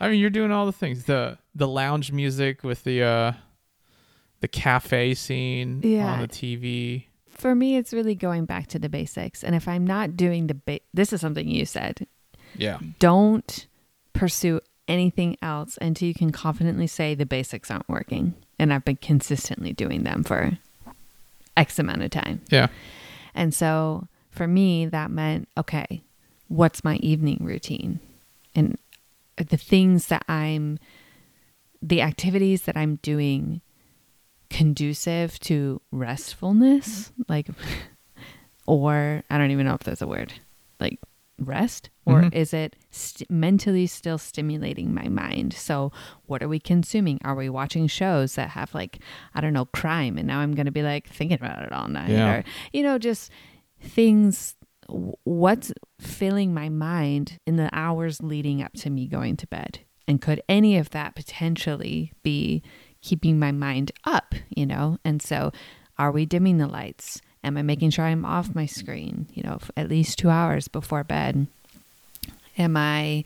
i 0.00 0.08
mean 0.08 0.20
you're 0.20 0.30
doing 0.30 0.50
all 0.52 0.66
the 0.66 0.72
things 0.72 1.04
the 1.04 1.38
the 1.54 1.68
lounge 1.68 2.12
music 2.12 2.62
with 2.62 2.84
the 2.84 3.02
uh 3.02 3.32
the 4.40 4.48
cafe 4.48 5.14
scene 5.14 5.80
Yeah. 5.82 6.12
on 6.12 6.20
the 6.20 6.28
tv 6.28 7.04
For 7.28 7.54
me, 7.54 7.76
it's 7.76 7.92
really 7.92 8.14
going 8.16 8.46
back 8.46 8.66
to 8.68 8.78
the 8.80 8.88
basics. 8.88 9.42
And 9.44 9.54
if 9.54 9.66
I'm 9.68 9.84
not 9.86 10.16
doing 10.16 10.46
the 10.48 10.54
ba- 10.54 10.80
this 10.94 11.12
is 11.12 11.20
something 11.20 11.46
you 11.48 11.64
said. 11.64 12.06
yeah 12.56 12.78
Don't 12.98 13.66
pursue 14.12 14.60
anything 14.88 15.36
else 15.42 15.78
until 15.80 16.08
you 16.08 16.14
can 16.14 16.30
confidently 16.32 16.86
say 16.86 17.14
the 17.14 17.26
basics 17.26 17.70
aren't 17.70 17.88
working. 17.88 18.34
And 18.58 18.72
I've 18.72 18.84
been 18.84 18.96
consistently 18.96 19.72
doing 19.72 20.02
them 20.04 20.24
for 20.24 20.58
X 21.56 21.78
amount 21.78 22.02
of 22.02 22.10
time. 22.10 22.40
yeah 22.50 22.68
And 23.34 23.52
so 23.54 24.06
for 24.30 24.46
me, 24.46 24.86
that 24.86 25.10
meant 25.10 25.48
okay, 25.56 26.02
what's 26.48 26.82
my 26.84 26.96
evening 26.96 27.38
routine? 27.42 27.98
And 28.54 28.78
the 29.44 29.56
things 29.56 30.06
that 30.08 30.24
I'm, 30.28 30.78
the 31.82 32.02
activities 32.02 32.62
that 32.62 32.76
I'm 32.76 32.96
doing 32.96 33.60
conducive 34.50 35.38
to 35.40 35.80
restfulness, 35.92 37.12
like, 37.28 37.48
or 38.66 39.22
I 39.30 39.38
don't 39.38 39.50
even 39.50 39.66
know 39.66 39.74
if 39.74 39.80
there's 39.84 40.02
a 40.02 40.06
word, 40.06 40.32
like 40.80 40.98
rest, 41.38 41.90
or 42.04 42.22
Mhm. 42.22 42.34
is 42.34 42.52
it 42.54 42.74
st- 42.90 43.30
mentally 43.30 43.86
still 43.86 44.18
stimulating 44.18 44.92
my 44.94 45.08
mind? 45.08 45.52
So, 45.52 45.92
what 46.26 46.42
are 46.42 46.48
we 46.48 46.58
consuming? 46.58 47.20
Are 47.24 47.34
we 47.34 47.48
watching 47.48 47.86
shows 47.86 48.34
that 48.34 48.50
have 48.50 48.74
like, 48.74 48.98
I 49.34 49.40
don't 49.40 49.52
know, 49.52 49.66
crime? 49.66 50.18
And 50.18 50.26
now 50.26 50.40
I'm 50.40 50.54
going 50.54 50.66
to 50.66 50.72
be 50.72 50.82
like 50.82 51.08
thinking 51.08 51.38
about 51.40 51.62
it 51.62 51.72
all 51.72 51.88
night, 51.88 52.10
Yeah. 52.10 52.32
or 52.36 52.44
you 52.72 52.82
know, 52.82 52.98
just 52.98 53.30
things. 53.80 54.54
What's 54.88 55.72
filling 56.00 56.54
my 56.54 56.68
mind 56.68 57.38
in 57.46 57.56
the 57.56 57.70
hours 57.72 58.22
leading 58.22 58.62
up 58.62 58.72
to 58.74 58.90
me 58.90 59.06
going 59.06 59.36
to 59.36 59.46
bed? 59.46 59.80
And 60.06 60.20
could 60.20 60.42
any 60.48 60.78
of 60.78 60.90
that 60.90 61.14
potentially 61.14 62.12
be 62.22 62.62
keeping 63.02 63.38
my 63.38 63.52
mind 63.52 63.92
up, 64.04 64.34
you 64.48 64.64
know? 64.64 64.98
And 65.04 65.20
so, 65.20 65.52
are 65.98 66.10
we 66.10 66.24
dimming 66.24 66.58
the 66.58 66.66
lights? 66.66 67.20
Am 67.44 67.56
I 67.56 67.62
making 67.62 67.90
sure 67.90 68.04
I'm 68.04 68.24
off 68.24 68.54
my 68.54 68.66
screen, 68.66 69.26
you 69.34 69.42
know, 69.42 69.58
at 69.76 69.88
least 69.88 70.18
two 70.18 70.30
hours 70.30 70.68
before 70.68 71.04
bed? 71.04 71.46
Am 72.56 72.76
I 72.76 73.24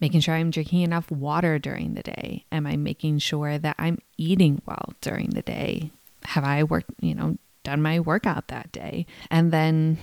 making 0.00 0.20
sure 0.20 0.34
I'm 0.34 0.50
drinking 0.50 0.82
enough 0.82 1.10
water 1.10 1.58
during 1.58 1.94
the 1.94 2.02
day? 2.02 2.44
Am 2.52 2.66
I 2.66 2.76
making 2.76 3.18
sure 3.18 3.58
that 3.58 3.76
I'm 3.78 3.98
eating 4.16 4.60
well 4.66 4.92
during 5.00 5.30
the 5.30 5.42
day? 5.42 5.90
Have 6.24 6.44
I 6.44 6.64
worked, 6.64 6.90
you 7.00 7.14
know, 7.14 7.38
done 7.64 7.80
my 7.80 8.00
workout 8.00 8.48
that 8.48 8.70
day? 8.72 9.06
And 9.30 9.50
then, 9.50 9.98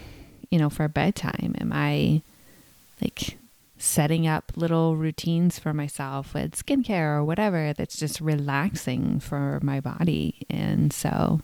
you 0.49 0.59
know, 0.59 0.69
for 0.69 0.87
bedtime, 0.87 1.55
am 1.59 1.71
I 1.73 2.21
like 3.01 3.37
setting 3.77 4.25
up 4.25 4.51
little 4.55 4.95
routines 4.95 5.59
for 5.59 5.73
myself 5.73 6.33
with 6.33 6.55
skincare 6.55 7.17
or 7.17 7.23
whatever 7.23 7.73
that's 7.73 7.97
just 7.97 8.21
relaxing 8.21 9.19
for 9.19 9.59
my 9.61 9.79
body? 9.79 10.45
And 10.49 10.93
so, 10.93 11.41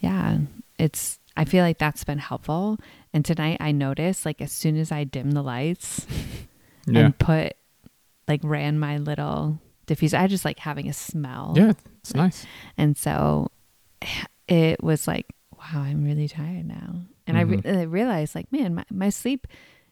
yeah, 0.00 0.38
it's, 0.78 1.18
I 1.36 1.44
feel 1.44 1.64
like 1.64 1.78
that's 1.78 2.04
been 2.04 2.18
helpful. 2.18 2.78
And 3.12 3.24
tonight 3.24 3.58
I 3.60 3.72
noticed 3.72 4.24
like 4.24 4.40
as 4.40 4.52
soon 4.52 4.76
as 4.76 4.92
I 4.92 5.04
dim 5.04 5.32
the 5.32 5.42
lights, 5.42 6.06
yeah 6.86 7.00
and 7.06 7.18
put 7.18 7.54
like 8.28 8.40
ran 8.42 8.78
my 8.78 8.98
little 8.98 9.58
diffuser. 9.86 10.18
I 10.18 10.26
just 10.28 10.44
like 10.44 10.60
having 10.60 10.88
a 10.88 10.92
smell. 10.92 11.54
yeah 11.56 11.72
it's 12.00 12.14
nice 12.14 12.46
And 12.78 12.96
so 12.96 13.50
it 14.48 14.82
was 14.82 15.06
like, 15.06 15.26
wow, 15.52 15.82
I'm 15.82 16.04
really 16.04 16.28
tired 16.28 16.66
now. 16.66 17.02
And 17.30 17.38
I, 17.38 17.42
re- 17.42 17.56
mm-hmm. 17.58 17.78
I 17.78 17.82
realized 17.82 18.34
like, 18.34 18.50
man, 18.52 18.74
my, 18.74 18.84
my 18.90 19.08
sleep, 19.08 19.46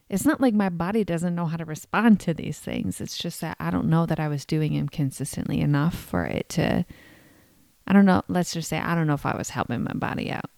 it's 0.09 0.25
not 0.25 0.41
like 0.41 0.53
my 0.53 0.69
body 0.69 1.03
doesn't 1.03 1.35
know 1.35 1.45
how 1.45 1.57
to 1.57 1.65
respond 1.65 2.19
to 2.21 2.33
these 2.33 2.59
things. 2.59 2.99
It's 3.01 3.17
just 3.17 3.41
that 3.41 3.57
I 3.59 3.69
don't 3.71 3.89
know 3.89 4.05
that 4.05 4.19
I 4.19 4.27
was 4.27 4.45
doing 4.45 4.73
them 4.75 4.89
consistently 4.89 5.61
enough 5.61 5.95
for 5.95 6.25
it 6.25 6.49
to, 6.49 6.85
I 7.87 7.93
don't 7.93 8.05
know. 8.05 8.23
Let's 8.27 8.53
just 8.53 8.69
say, 8.69 8.77
I 8.79 8.95
don't 8.95 9.07
know 9.07 9.13
if 9.13 9.25
I 9.25 9.35
was 9.37 9.49
helping 9.49 9.83
my 9.83 9.93
body 9.93 10.31
out. 10.31 10.49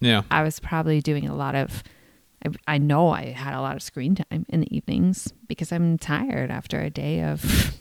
yeah 0.00 0.22
I 0.30 0.42
was 0.42 0.60
probably 0.60 1.00
doing 1.00 1.26
a 1.28 1.34
lot 1.34 1.54
of 1.54 1.82
I, 2.44 2.74
I 2.74 2.78
know 2.78 3.10
I 3.10 3.32
had 3.32 3.54
a 3.54 3.60
lot 3.60 3.76
of 3.76 3.82
screen 3.82 4.14
time 4.14 4.46
in 4.48 4.60
the 4.60 4.76
evenings 4.76 5.32
because 5.48 5.72
I'm 5.72 5.98
tired 5.98 6.50
after 6.50 6.80
a 6.80 6.90
day 6.90 7.22
of 7.22 7.76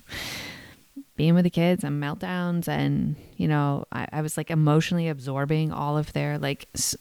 being 1.16 1.36
with 1.36 1.44
the 1.44 1.50
kids 1.50 1.84
and 1.84 2.02
meltdowns 2.02 2.68
and 2.68 3.16
you 3.36 3.48
know 3.48 3.86
I, 3.92 4.08
I 4.12 4.22
was 4.22 4.38
like 4.38 4.50
emotionally 4.50 5.10
absorbing 5.10 5.72
all 5.72 5.98
of 5.98 6.14
their 6.14 6.38
like 6.40 6.68
s- 6.76 6.96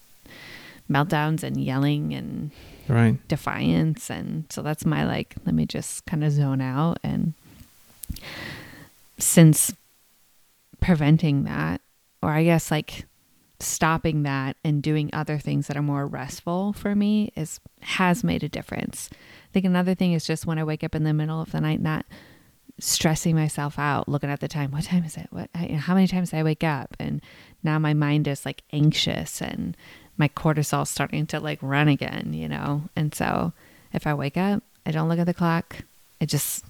meltdowns 0.91 1.43
and 1.43 1.63
yelling 1.63 2.15
and 2.15 2.51
right. 2.89 3.17
defiance. 3.29 4.11
And 4.11 4.45
so 4.51 4.63
that's 4.63 4.85
my 4.85 5.05
like 5.05 5.35
let 5.45 5.55
me 5.55 5.67
just 5.67 6.07
kind 6.07 6.25
of 6.25 6.33
zone 6.33 6.61
out. 6.61 6.99
And 7.03 7.35
since 9.19 9.75
preventing 10.81 11.45
that 11.45 11.81
or 12.23 12.31
i 12.31 12.45
guess 12.45 12.71
like 12.71 13.07
stopping 13.59 14.23
that 14.25 14.57
and 14.63 14.83
doing 14.83 15.09
other 15.13 15.39
things 15.39 15.67
that 15.67 15.77
are 15.77 15.83
more 15.83 16.07
restful 16.07 16.73
for 16.75 16.95
me 16.95 17.33
is 17.35 17.59
has 17.81 18.23
made 18.23 18.43
a 18.43 18.49
difference. 18.49 19.09
I 19.13 19.53
think 19.53 19.65
another 19.65 19.95
thing 19.95 20.13
is 20.13 20.27
just 20.27 20.47
when 20.47 20.59
i 20.59 20.65
wake 20.65 20.85
up 20.85 20.95
in 20.95 21.05
the 21.05 21.15
middle 21.15 21.41
of 21.41 21.53
the 21.53 21.61
night 21.61 21.81
not 21.81 22.05
stressing 22.79 23.35
myself 23.35 23.79
out 23.79 24.07
looking 24.07 24.29
at 24.29 24.41
the 24.41 24.49
time 24.49 24.71
what 24.71 24.85
time 24.85 25.05
is 25.05 25.17
it? 25.17 25.29
What 25.31 25.49
how 25.55 25.95
many 25.95 26.07
times 26.07 26.35
i 26.35 26.43
wake 26.43 26.65
up? 26.65 26.95
And 27.01 27.23
now 27.63 27.79
my 27.79 27.95
mind 27.95 28.29
is 28.29 28.45
like 28.45 28.63
anxious 28.73 29.41
and 29.41 29.77
my 30.19 30.29
cortisol's 30.29 30.91
starting 30.91 31.27
to 31.27 31.41
like 31.41 31.59
run 31.63 31.89
again 31.89 32.33
you 32.33 32.49
know? 32.49 32.83
And 32.97 33.15
so 33.15 33.53
if 33.93 34.07
i 34.07 34.15
wake 34.15 34.37
up 34.37 34.63
i 34.85 34.91
don't 34.91 35.09
look 35.09 35.19
at 35.19 35.27
the 35.27 35.35
clock. 35.35 35.79
I 36.21 36.25
just 36.27 36.65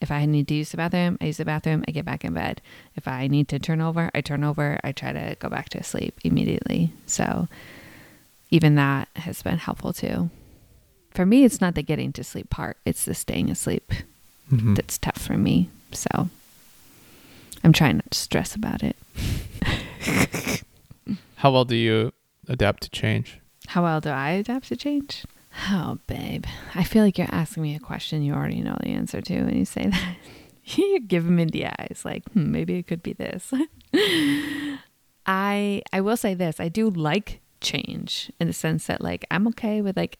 if 0.00 0.10
i 0.10 0.24
need 0.26 0.48
to 0.48 0.54
use 0.54 0.70
the 0.70 0.76
bathroom 0.76 1.18
i 1.20 1.26
use 1.26 1.36
the 1.38 1.44
bathroom. 1.44 1.84
I 1.86 1.90
get 1.92 2.04
back 2.04 2.24
in 2.24 2.34
bed. 2.34 2.60
If 2.96 3.06
i 3.08 3.26
need 3.26 3.48
to 3.48 3.58
turn 3.58 3.80
over 3.80 4.10
i 4.14 4.20
turn 4.20 4.44
over. 4.44 4.78
I 4.84 4.92
try 4.92 5.12
to 5.12 5.36
go 5.38 5.48
back 5.48 5.68
to 5.70 5.82
sleep 5.82 6.18
immediately. 6.24 6.92
So 7.06 7.48
even 8.50 8.74
that 8.76 9.08
has 9.16 9.42
been 9.42 9.58
helpful 9.58 9.92
too. 9.92 10.30
For 11.12 11.24
me 11.26 11.44
it's 11.44 11.60
not 11.60 11.74
the 11.74 11.82
getting 11.82 12.12
to 12.14 12.24
sleep 12.24 12.50
part. 12.50 12.76
It's 12.84 13.04
the 13.04 13.14
staying 13.14 13.50
asleep 13.50 13.92
Mhm. 14.52 14.74
that's 14.74 14.98
tough 14.98 15.18
for 15.18 15.36
me. 15.38 15.68
So 15.92 16.28
I'm 17.62 17.72
trying 17.72 17.96
not 17.98 18.10
to 18.10 18.18
stress 18.18 18.54
about 18.56 18.82
it. 18.82 18.96
how 21.36 21.50
well 21.52 21.64
do 21.64 21.76
you 21.76 22.12
adapt 22.50 22.82
to 22.82 22.90
change 22.90 23.40
How 23.68 23.82
well 23.82 24.00
do 24.00 24.10
I 24.10 24.30
adapt 24.32 24.68
to 24.68 24.76
change? 24.76 25.24
Oh, 25.70 25.98
babe. 26.06 26.44
I 26.74 26.84
feel 26.84 27.02
like 27.04 27.18
you're 27.18 27.32
asking 27.32 27.62
me 27.62 27.74
a 27.74 27.80
question 27.80 28.22
you 28.22 28.34
already 28.34 28.60
know 28.62 28.76
the 28.82 28.90
answer 28.90 29.20
to 29.20 29.42
when 29.44 29.56
you 29.56 29.64
say 29.64 29.86
that. 29.88 30.16
you 30.76 31.00
give 31.00 31.24
me 31.24 31.44
the 31.46 31.66
eyes 31.66 32.02
like, 32.04 32.22
hmm, 32.32 32.50
maybe 32.52 32.76
it 32.78 32.86
could 32.86 33.02
be 33.02 33.12
this. 33.14 33.52
I 35.26 35.82
I 35.92 36.00
will 36.00 36.16
say 36.16 36.34
this. 36.34 36.60
I 36.60 36.68
do 36.68 36.90
like 36.90 37.40
change 37.60 38.30
in 38.40 38.46
the 38.46 38.52
sense 38.52 38.86
that 38.86 39.00
like 39.02 39.26
I'm 39.30 39.46
okay 39.48 39.82
with 39.82 39.96
like 39.96 40.18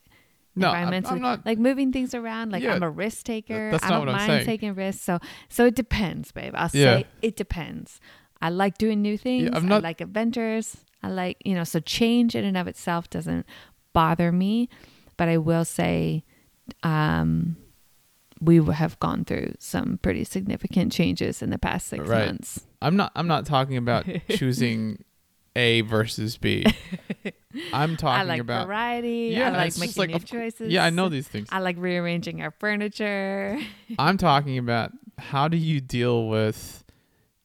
no 0.57 0.69
I'm, 0.71 0.93
I'm 0.93 1.21
not 1.23 1.47
like 1.47 1.59
moving 1.59 1.91
things 1.93 2.13
around 2.13 2.51
like 2.53 2.63
Yeah, 2.63 2.75
i'm 2.75 2.83
a 2.83 2.91
risk 2.91 3.25
taker 3.25 3.71
that's 3.71 3.85
i 3.85 3.89
don't 3.91 4.09
I'm 4.09 4.15
mind 4.17 4.27
saying. 4.31 4.45
taking 4.47 4.75
risks 4.75 5.01
so 5.03 5.21
so 5.49 5.65
it 5.65 5.75
depends 5.77 6.33
babe 6.33 6.53
i'll 6.57 6.69
Yeah. 6.75 6.99
say 6.99 7.07
it 7.23 7.37
depends 7.37 7.99
i 8.43 8.51
like 8.51 8.77
doing 8.77 9.01
new 9.01 9.17
things 9.17 9.49
I'm 9.55 9.65
i 9.67 9.69
not- 9.69 9.83
like 9.85 10.01
adventures 10.03 10.77
i 11.03 11.09
like 11.09 11.37
you 11.45 11.55
know 11.55 11.65
so 11.65 11.81
change 11.81 12.35
in 12.35 12.45
and 12.45 12.57
of 12.57 12.67
itself 12.67 13.09
doesn't 13.11 13.47
bother 13.93 14.31
me 14.33 14.69
but 15.17 15.29
i 15.29 15.37
will 15.37 15.65
say 15.65 16.25
um 16.83 17.57
we 18.41 18.57
have 18.73 18.99
gone 19.01 19.25
through 19.25 19.53
some 19.59 19.99
pretty 20.03 20.25
significant 20.25 20.93
changes 20.93 21.43
in 21.43 21.51
the 21.51 21.59
past 21.59 21.89
six 21.89 22.09
Right. 22.09 22.27
months. 22.27 22.67
I'm 22.81 22.97
not 22.97 23.13
I'm 23.15 23.27
not 23.27 23.45
talking 23.45 23.77
about 23.77 24.07
choosing 24.31 25.05
A 25.55 25.83
versus 25.83 26.39
B. 26.39 26.65
I'm 27.73 27.97
talking 27.99 28.21
I 28.21 28.23
like 28.23 28.41
about 28.41 28.67
variety. 28.67 29.35
Yeah, 29.37 29.49
I 29.49 29.51
like 29.51 29.77
making 29.79 29.95
like, 30.01 30.11
new 30.11 30.17
of 30.17 30.25
choices. 30.25 30.73
Yeah, 30.73 30.85
I 30.85 30.91
know 30.91 31.09
these 31.11 31.29
things. 31.29 31.49
I 31.53 31.59
like 31.59 31.77
rearranging 31.79 32.41
our 32.41 32.51
furniture. 32.51 33.59
I'm 33.99 34.17
talking 34.31 34.57
about 34.57 34.93
how 35.19 35.49
do 35.49 35.59
you 35.59 35.81
deal 35.83 36.27
with 36.29 36.83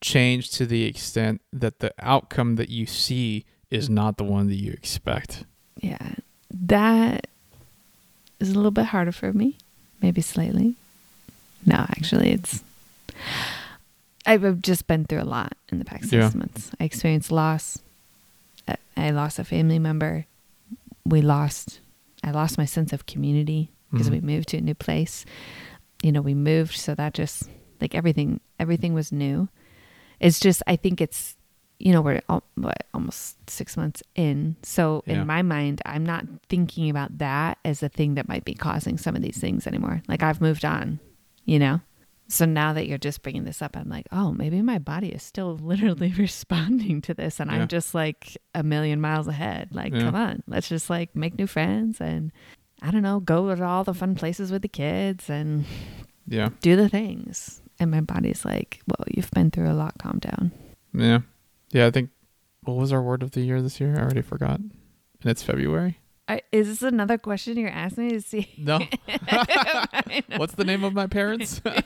change 0.02 0.52
to 0.52 0.66
the 0.66 0.84
extent 0.84 1.42
that 1.54 1.80
the 1.80 1.94
outcome 2.00 2.56
that 2.58 2.70
you 2.70 2.86
see 2.86 3.46
is 3.72 3.90
not 3.90 4.18
the 4.18 4.24
one 4.24 4.48
that 4.48 4.56
you 4.56 4.72
expect. 4.72 5.46
Yeah, 5.82 6.16
that 6.52 7.28
is 8.40 8.52
a 8.52 8.54
little 8.56 8.72
bit 8.72 8.86
harder 8.86 9.12
for 9.12 9.34
me. 9.34 9.58
Maybe 10.02 10.22
slightly. 10.22 10.76
No, 11.66 11.76
actually, 11.78 12.32
it's. 12.32 12.64
I've 14.26 14.62
just 14.62 14.88
been 14.88 15.06
through 15.06 15.22
a 15.22 15.26
lot 15.26 15.54
in 15.72 15.80
the 15.80 15.86
past 15.86 16.12
Yeah. 16.12 16.24
six 16.30 16.36
months. 16.36 16.72
I 16.80 16.84
experienced 16.84 17.32
loss. 17.32 17.80
I- 18.98 19.12
lost 19.12 19.38
a 19.40 19.44
family 19.44 19.78
member. 19.80 20.26
We 21.06 21.22
lost. 21.22 21.80
I 22.24 22.32
lost 22.32 22.58
my 22.58 22.66
sense 22.66 22.92
of 22.94 23.06
community 23.06 23.70
because 23.92 24.08
Mhm. 24.10 24.14
we 24.14 24.22
moved 24.22 24.50
to 24.50 24.58
a 24.58 24.62
new 24.62 24.74
place. 24.74 25.26
You 26.02 26.12
know, 26.12 26.22
we 26.22 26.34
moved, 26.34 26.76
so 26.76 26.96
that 26.96 27.14
just 27.14 27.44
like 27.82 27.94
everything. 27.94 28.40
Everything 28.60 28.94
was 28.94 29.12
new. 29.12 29.48
It's 30.26 30.40
just. 30.40 30.62
I 30.68 30.76
think 30.76 31.02
it's. 31.02 31.36
You 31.78 31.92
know, 31.92 32.02
we're 32.02 32.22
al- 32.30 32.44
what 32.56 32.88
almost 32.94 33.50
six 33.50 33.76
months 33.76 34.02
in. 34.16 34.56
So 34.64 35.04
Yeah. 35.06 35.22
in 35.22 35.28
my 35.28 35.42
mind, 35.42 35.82
I'm 35.86 36.06
not 36.06 36.26
thinking 36.48 36.90
about 36.90 37.18
that 37.18 37.58
as 37.66 37.84
a 37.84 37.90
thing 37.90 38.16
that 38.16 38.30
might 38.30 38.46
be 38.46 38.54
causing 38.54 38.98
some 38.98 39.14
of 39.16 39.22
these 39.22 39.38
things 39.38 39.68
anymore. 39.68 40.02
Like 40.08 40.24
I've 40.24 40.40
moved 40.40 40.64
on. 40.64 41.00
You 41.44 41.60
know. 41.60 41.82
So 42.28 42.46
now 42.46 42.74
that 42.74 42.88
you're 42.88 42.98
just 42.98 43.22
bringing 43.22 43.44
this 43.44 43.62
up, 43.62 43.78
I'm 43.78 43.88
like, 43.88 44.08
oh, 44.12 44.32
maybe 44.32 44.60
my 44.64 44.80
body 44.80 45.10
is 45.10 45.22
still 45.22 45.58
literally 45.62 46.10
mm-hmm. 46.10 46.22
responding 46.22 47.02
to 47.02 47.14
this, 47.14 47.40
and 47.40 47.52
Yeah. 47.52 47.58
I'm 47.58 47.68
just 47.68 47.94
like 47.94 48.38
a 48.56 48.64
million 48.64 49.00
miles 49.02 49.28
ahead. 49.28 49.70
Like, 49.72 49.94
Yeah. 49.94 50.00
come 50.02 50.16
on, 50.16 50.44
let's 50.48 50.70
just 50.70 50.90
like 50.90 51.16
make 51.16 51.38
new 51.38 51.46
friends 51.46 52.00
and 52.02 52.32
I 52.82 52.90
don't 52.92 53.04
know, 53.04 53.20
go 53.20 53.54
to 53.54 53.64
all 53.64 53.84
the 53.84 53.94
fun 53.94 54.16
places 54.16 54.52
with 54.52 54.62
the 54.64 54.68
kids 54.70 55.30
and 55.30 55.66
Yeah. 56.28 56.50
do 56.62 56.76
the 56.76 56.90
things. 56.90 57.62
And 57.80 57.92
my 57.92 58.02
body's 58.02 58.46
like, 58.46 58.82
well, 58.88 59.06
you've 59.08 59.32
been 59.32 59.52
through 59.52 59.70
a 59.70 59.74
lot. 59.74 59.96
Calm 60.00 60.20
down. 60.20 60.52
Yeah. 60.94 61.20
Yeah, 61.72 61.88
I 61.88 61.92
think 61.92 62.10
what 62.64 62.78
was 62.78 62.94
our 62.94 63.02
word 63.02 63.22
of 63.24 63.32
the 63.32 63.42
year 63.42 63.62
this 63.62 63.80
year? 63.82 63.96
I 63.98 64.02
already 64.02 64.22
forgot. 64.22 64.60
And 64.60 64.74
it's 65.24 65.44
February. 65.44 66.00
I, 66.28 66.42
is 66.52 66.68
this 66.68 66.82
another 66.82 67.18
question 67.20 67.58
you're 67.58 67.70
asking 67.70 68.08
me 68.08 68.14
to 68.14 68.22
see? 68.22 68.50
No. 68.58 68.80
What's 70.38 70.56
the 70.56 70.64
name 70.66 70.84
of 70.84 70.94
my 70.94 71.06
parents? 71.06 71.62
yeah, 71.66 71.84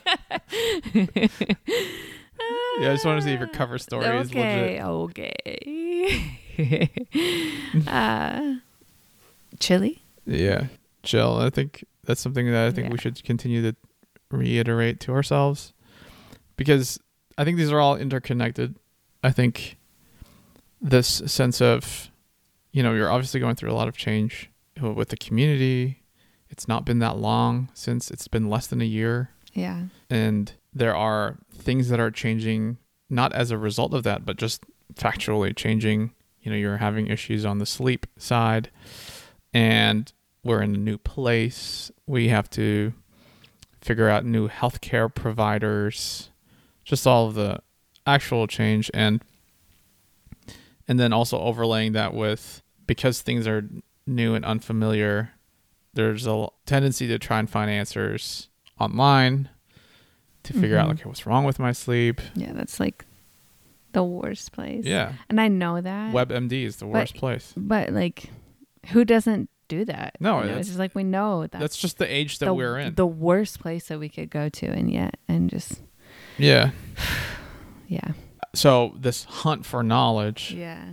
I 2.80 2.92
just 2.94 3.04
want 3.04 3.20
to 3.20 3.24
see 3.26 3.32
if 3.32 3.38
your 3.40 3.48
cover 3.48 3.78
story 3.78 4.06
is 4.06 4.32
legit. 4.34 4.82
okay, 4.82 5.30
okay. 6.58 6.90
uh, 7.86 8.54
chili. 9.58 10.02
Yeah. 10.24 10.68
chill. 11.02 11.36
I 11.38 11.50
think 11.50 11.84
that's 12.04 12.20
something 12.20 12.46
that 12.50 12.66
I 12.66 12.70
think 12.70 12.86
Yeah. 12.86 12.92
we 12.92 12.98
should 12.98 13.22
continue 13.24 13.60
to 13.62 13.76
reiterate 14.30 15.00
to 15.00 15.12
ourselves 15.12 15.72
because 16.60 17.00
I 17.38 17.44
think 17.44 17.56
these 17.56 17.72
are 17.72 17.80
all 17.80 17.96
interconnected. 17.96 18.76
I 19.24 19.30
think 19.30 19.78
this 20.78 21.08
sense 21.24 21.62
of, 21.62 22.10
you 22.70 22.82
know, 22.82 22.92
you're 22.92 23.10
obviously 23.10 23.40
going 23.40 23.56
through 23.56 23.70
a 23.70 23.72
lot 23.72 23.88
of 23.88 23.96
change 23.96 24.50
with 24.78 25.08
the 25.08 25.16
community. 25.16 26.02
It's 26.50 26.68
not 26.68 26.84
been 26.84 26.98
that 26.98 27.16
long 27.16 27.70
since 27.72 28.10
it's 28.10 28.28
been 28.28 28.50
less 28.50 28.66
than 28.66 28.82
a 28.82 28.84
year. 28.84 29.30
Yeah. 29.54 29.84
And 30.10 30.52
there 30.74 30.94
are 30.94 31.38
things 31.50 31.88
that 31.88 31.98
are 31.98 32.10
changing, 32.10 32.76
not 33.08 33.32
as 33.32 33.50
a 33.50 33.56
result 33.56 33.94
of 33.94 34.02
that, 34.02 34.26
but 34.26 34.36
just 34.36 34.66
factually 34.92 35.56
changing. 35.56 36.12
You 36.42 36.50
know, 36.50 36.58
you're 36.58 36.76
having 36.76 37.06
issues 37.06 37.46
on 37.46 37.56
the 37.56 37.64
sleep 37.64 38.06
side, 38.18 38.68
and 39.54 40.12
we're 40.44 40.60
in 40.60 40.74
a 40.74 40.78
new 40.78 40.98
place. 40.98 41.90
We 42.06 42.28
have 42.28 42.50
to 42.50 42.92
figure 43.80 44.10
out 44.10 44.26
new 44.26 44.50
healthcare 44.50 45.14
providers, 45.14 46.26
just 46.90 47.06
all 47.06 47.28
of 47.28 47.34
the 47.34 47.60
actual 48.06 48.46
change 48.48 48.90
and 48.92 49.22
and 50.88 50.98
then 50.98 51.12
also 51.12 51.38
overlaying 51.38 51.92
that 51.92 52.12
with 52.14 52.62
because 52.86 53.20
things 53.22 53.46
are 53.46 53.68
new 54.06 54.34
and 54.34 54.44
unfamiliar, 54.44 55.30
there's 55.94 56.26
a 56.26 56.48
tendency 56.66 57.06
to 57.06 57.16
try 57.18 57.38
and 57.38 57.48
find 57.48 57.70
answers 57.70 58.48
online 58.80 59.48
to 60.42 60.52
figure 60.52 60.76
out 60.76 60.88
Mhm. 60.88 60.92
okay 60.94 61.04
what's 61.04 61.26
wrong 61.26 61.44
with 61.44 61.60
my 61.60 61.70
sleep. 61.70 62.20
Yeah. 62.34 62.52
That's 62.54 62.80
like 62.80 63.04
the 63.92 64.02
worst 64.02 64.50
place. 64.50 64.84
Yeah. 64.84 65.12
And 65.28 65.40
I 65.40 65.46
know 65.48 65.80
that. 65.80 66.12
WebMD 66.12 66.64
is 66.64 66.76
the 66.76 66.86
But- 66.86 66.92
worst 66.92 67.14
place. 67.14 67.52
But 67.56 67.90
like, 67.92 68.30
who 68.88 69.04
doesn't 69.04 69.48
do 69.68 69.84
that? 69.84 70.16
No, 70.18 70.42
You 70.42 70.48
know, 70.50 70.56
it's 70.56 70.68
just 70.68 70.78
like 70.80 70.94
we 70.96 71.04
know 71.04 71.42
that 71.46 71.60
That's 71.60 71.76
just 71.76 71.98
the 71.98 72.12
age 72.12 72.38
that 72.40 72.46
the, 72.46 72.54
we're 72.54 72.78
in. 72.78 72.94
The 72.96 73.06
worst 73.06 73.60
place 73.60 73.86
that 73.88 74.00
we 74.00 74.08
could 74.08 74.30
go 74.30 74.48
to, 74.48 74.66
and 74.66 74.90
yet, 74.90 75.16
and 75.28 75.48
just 75.48 75.82
yeah. 76.42 76.70
yeah, 77.88 78.12
So 78.54 78.94
this 78.98 79.24
hunt 79.24 79.66
for 79.66 79.82
knowledge 79.82 80.52
yeah, 80.56 80.92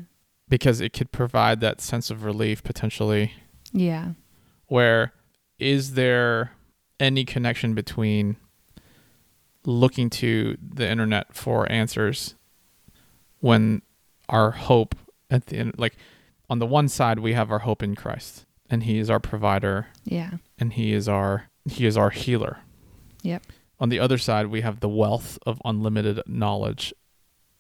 because 0.50 0.82
it 0.82 0.94
could 0.94 1.12
provide 1.12 1.62
that 1.62 1.82
sense 1.82 2.10
of 2.10 2.24
relief 2.24 2.64
potentially 2.64 3.34
yeah, 3.72 4.12
where 4.68 5.14
is 5.60 5.94
there 5.94 6.52
any 7.00 7.26
connection 7.26 7.74
between 7.74 8.38
looking 9.66 10.10
to 10.10 10.58
the 10.62 10.90
internet 10.90 11.36
for 11.36 11.70
answers 11.72 12.36
when 13.40 13.82
our 14.30 14.52
hope 14.52 14.96
at 15.30 15.48
the 15.48 15.58
end 15.58 15.76
like 15.78 15.96
on 16.50 16.60
the 16.60 16.66
one 16.66 16.88
side 16.88 17.20
we 17.20 17.34
have 17.34 17.52
our 17.52 17.60
hope 17.60 17.84
in 17.84 17.94
Christ 17.96 18.46
and 18.70 18.84
he 18.84 18.98
is 18.98 19.10
our 19.10 19.20
provider 19.20 19.88
yeah, 20.06 20.32
and 20.58 20.74
he 20.74 20.94
is 20.94 21.08
our 21.10 21.50
he 21.66 21.86
is 21.86 21.98
our 21.98 22.10
healer. 22.10 22.60
Yep. 23.24 23.44
On 23.80 23.90
the 23.90 24.00
other 24.00 24.18
side 24.18 24.48
we 24.48 24.62
have 24.62 24.80
the 24.80 24.90
wealth 24.90 25.38
of 25.46 25.62
unlimited 25.64 26.22
knowledge 26.28 26.94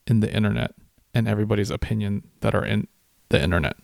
in 0.05 0.19
the 0.19 0.33
internet 0.33 0.73
and 1.13 1.27
everybody's 1.27 1.71
opinion 1.71 2.27
that 2.41 2.55
are 2.55 2.65
in 2.65 2.87
the 3.29 3.41
internet. 3.41 3.75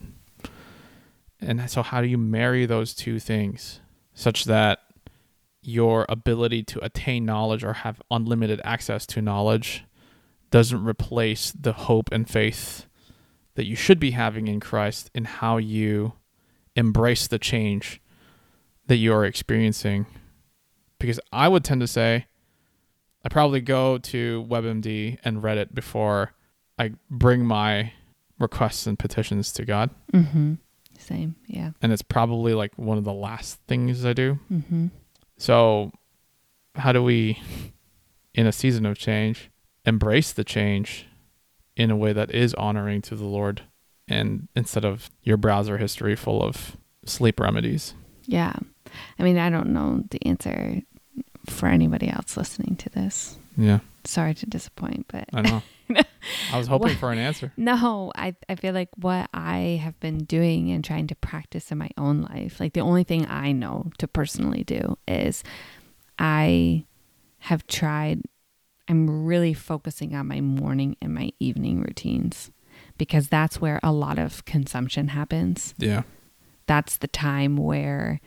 And 1.40 1.70
so 1.70 1.82
how 1.82 2.00
do 2.00 2.06
you 2.06 2.18
marry 2.18 2.66
those 2.66 2.94
two 2.94 3.18
things 3.18 3.80
such 4.14 4.44
that 4.44 4.78
your 5.62 6.06
ability 6.08 6.62
to 6.62 6.84
attain 6.84 7.24
knowledge 7.24 7.64
or 7.64 7.72
have 7.72 8.00
unlimited 8.10 8.60
access 8.64 9.06
to 9.06 9.22
knowledge 9.22 9.84
doesn't 10.50 10.84
replace 10.84 11.52
the 11.52 11.72
hope 11.72 12.08
and 12.12 12.28
faith 12.28 12.86
that 13.54 13.66
you 13.66 13.74
should 13.74 13.98
be 13.98 14.12
having 14.12 14.46
in 14.46 14.60
Christ 14.60 15.10
in 15.14 15.24
how 15.24 15.56
you 15.56 16.14
embrace 16.76 17.26
the 17.26 17.38
change 17.38 18.00
that 18.86 18.96
you 18.96 19.12
are 19.12 19.24
experiencing. 19.24 20.06
Because 21.04 21.20
I 21.34 21.48
would 21.48 21.64
tend 21.64 21.82
to 21.82 21.86
say, 21.86 22.24
I 23.22 23.28
probably 23.28 23.60
go 23.60 23.98
to 23.98 24.46
WebMD 24.48 25.18
and 25.22 25.42
Reddit 25.42 25.74
before 25.74 26.32
I 26.78 26.92
bring 27.10 27.44
my 27.44 27.92
requests 28.38 28.86
and 28.86 28.98
petitions 28.98 29.52
to 29.52 29.66
God. 29.66 29.90
mm-hmm. 30.14 30.54
Same, 30.98 31.36
yeah, 31.46 31.72
And 31.82 31.92
it's 31.92 32.00
probably 32.00 32.54
like 32.54 32.72
one 32.78 32.96
of 32.96 33.04
the 33.04 33.12
last 33.12 33.60
things 33.68 34.02
I 34.06 34.14
do. 34.14 34.38
mm-hmm. 34.50 34.86
So, 35.36 35.92
how 36.74 36.92
do 36.92 37.02
we, 37.02 37.38
in 38.34 38.46
a 38.46 38.52
season 38.52 38.86
of 38.86 38.96
change, 38.96 39.50
embrace 39.84 40.32
the 40.32 40.44
change 40.44 41.06
in 41.76 41.90
a 41.90 41.96
way 41.96 42.14
that 42.14 42.30
is 42.30 42.54
honoring 42.54 43.02
to 43.02 43.14
the 43.14 43.26
Lord 43.26 43.60
and 44.08 44.48
instead 44.56 44.86
of 44.86 45.10
your 45.22 45.36
browser 45.36 45.76
history 45.76 46.16
full 46.16 46.42
of 46.42 46.78
sleep 47.04 47.40
remedies? 47.40 47.92
yeah. 48.24 48.54
I 49.18 49.22
mean, 49.22 49.36
I 49.36 49.50
don't 49.50 49.70
know 49.70 50.04
the 50.10 50.24
answer 50.26 50.80
for 51.48 51.68
anybody 51.68 52.08
else 52.08 52.36
listening 52.36 52.76
to 52.76 52.90
this. 52.90 53.38
Yeah, 53.56 53.80
Sorry 54.04 54.34
to 54.34 54.46
disappoint, 54.46 55.06
but 55.08 55.28
I 55.32 55.42
know. 55.42 55.62
I 56.52 56.58
was 56.58 56.66
hoping 56.66 56.96
for 56.96 57.12
an 57.12 57.18
answer. 57.18 57.52
No, 57.56 58.12
I, 58.14 58.34
I 58.48 58.54
feel 58.54 58.74
like 58.74 58.90
what 58.96 59.30
I 59.32 59.80
have 59.82 59.98
been 60.00 60.18
doing 60.18 60.70
and 60.70 60.84
trying 60.84 61.06
to 61.08 61.14
practice 61.14 61.70
in 61.72 61.78
my 61.78 61.90
own 61.96 62.22
life, 62.22 62.60
like 62.60 62.72
the 62.74 62.80
only 62.80 63.04
thing 63.04 63.26
I 63.28 63.52
know 63.52 63.90
to 63.98 64.08
personally 64.08 64.64
do 64.64 64.98
is 65.08 65.42
I 66.18 66.84
have 67.38 67.66
tried, 67.66 68.22
I'm 68.88 69.24
really 69.24 69.54
focusing 69.54 70.14
on 70.14 70.26
my 70.28 70.40
morning 70.40 70.96
and 71.00 71.14
my 71.14 71.30
evening 71.38 71.80
routines 71.80 72.50
because 72.98 73.28
that's 73.28 73.60
where 73.60 73.80
a 73.82 73.92
lot 73.92 74.18
of 74.18 74.44
consumption 74.44 75.08
happens. 75.08 75.74
Yeah. 75.78 76.02
That's 76.66 76.96
the 76.96 77.08
time 77.08 77.56
where 77.56 78.20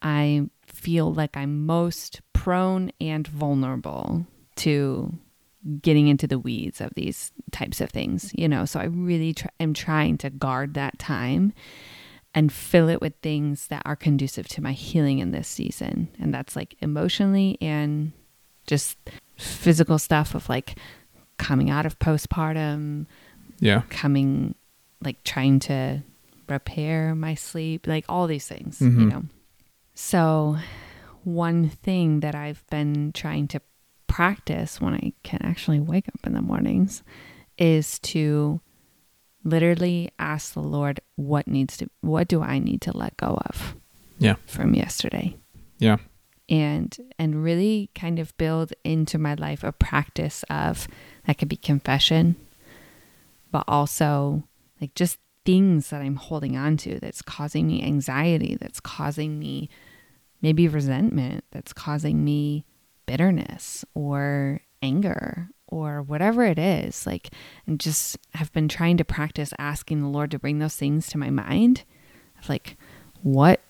I 0.00 0.48
feel 0.66 1.12
like 1.12 1.36
I'm 1.36 1.64
most 1.66 2.20
prone 2.42 2.90
and 3.00 3.26
vulnerable 3.28 4.26
to 4.56 5.12
getting 5.80 6.08
into 6.08 6.26
the 6.26 6.40
weeds 6.40 6.80
of 6.80 6.90
these 6.96 7.30
types 7.52 7.80
of 7.80 7.88
things, 7.90 8.32
you 8.36 8.48
know. 8.48 8.64
So 8.64 8.80
I 8.80 8.84
really 8.84 9.32
tr- 9.32 9.46
am 9.60 9.74
trying 9.74 10.18
to 10.18 10.30
guard 10.30 10.74
that 10.74 10.98
time 10.98 11.52
and 12.34 12.52
fill 12.52 12.88
it 12.88 13.00
with 13.00 13.14
things 13.22 13.68
that 13.68 13.82
are 13.84 13.94
conducive 13.94 14.48
to 14.48 14.60
my 14.62 14.72
healing 14.72 15.20
in 15.20 15.30
this 15.30 15.46
season. 15.46 16.08
And 16.18 16.34
that's 16.34 16.56
like 16.56 16.74
emotionally 16.80 17.58
and 17.60 18.10
just 18.66 18.98
physical 19.36 19.98
stuff 20.00 20.34
of 20.34 20.48
like 20.48 20.76
coming 21.38 21.70
out 21.70 21.86
of 21.86 21.96
postpartum, 22.00 23.06
Yeah. 23.60 23.82
coming 23.88 24.56
like 25.00 25.22
trying 25.22 25.60
to 25.60 26.02
repair 26.48 27.14
my 27.14 27.34
sleep, 27.36 27.86
like 27.86 28.04
all 28.08 28.26
these 28.26 28.48
things, 28.48 28.80
you 28.80 28.88
Mhm. 28.90 29.10
know. 29.10 29.24
So, 29.94 30.56
one 31.24 31.68
thing 31.68 32.20
that 32.20 32.34
I've 32.34 32.64
been 32.70 33.12
trying 33.12 33.48
to 33.48 33.60
practice 34.06 34.80
when 34.80 34.94
I 34.94 35.12
can 35.22 35.40
actually 35.42 35.80
wake 35.80 36.08
up 36.08 36.26
in 36.26 36.34
the 36.34 36.42
mornings 36.42 37.02
is 37.56 37.98
to 38.00 38.60
literally 39.44 40.10
ask 40.18 40.52
the 40.54 40.60
Lord 40.62 41.00
what 41.16 41.46
needs 41.48 41.76
to 41.78 41.88
what 42.00 42.28
do 42.28 42.42
I 42.42 42.58
need 42.58 42.80
to 42.82 42.96
let 42.96 43.16
go 43.16 43.38
of 43.46 43.74
Yeah. 44.18 44.34
from 44.46 44.74
yesterday 44.74 45.36
Yeah. 45.78 45.96
and 46.48 46.96
and 47.18 47.42
really 47.42 47.90
kind 47.94 48.18
of 48.18 48.36
build 48.36 48.72
into 48.84 49.18
my 49.18 49.34
life 49.34 49.64
a 49.64 49.72
practice 49.72 50.44
of 50.50 50.86
that 51.26 51.38
could 51.38 51.48
be 51.48 51.56
confession 51.56 52.36
but 53.50 53.64
also 53.66 54.44
like 54.80 54.94
just 54.94 55.18
things 55.44 55.90
that 55.90 56.00
I'm 56.02 56.16
holding 56.16 56.56
on 56.56 56.76
to 56.78 57.00
that's 57.00 57.22
causing 57.22 57.66
me 57.66 57.82
anxiety 57.82 58.56
that's 58.60 58.78
causing 58.80 59.38
me 59.38 59.68
maybe 60.42 60.68
resentment 60.68 61.44
that's 61.50 61.72
causing 61.72 62.24
me 62.24 62.64
bitterness 63.06 63.84
or 63.94 64.60
anger 64.82 65.48
or 65.68 66.02
whatever 66.02 66.44
it 66.44 66.58
is 66.58 67.06
like 67.06 67.30
and 67.66 67.80
just 67.80 68.18
have 68.34 68.52
been 68.52 68.68
trying 68.68 68.96
to 68.96 69.04
practice 69.04 69.54
asking 69.58 70.00
the 70.00 70.08
lord 70.08 70.30
to 70.30 70.38
bring 70.38 70.58
those 70.58 70.76
things 70.76 71.08
to 71.08 71.18
my 71.18 71.30
mind 71.30 71.84
like 72.48 72.76
what 73.22 73.60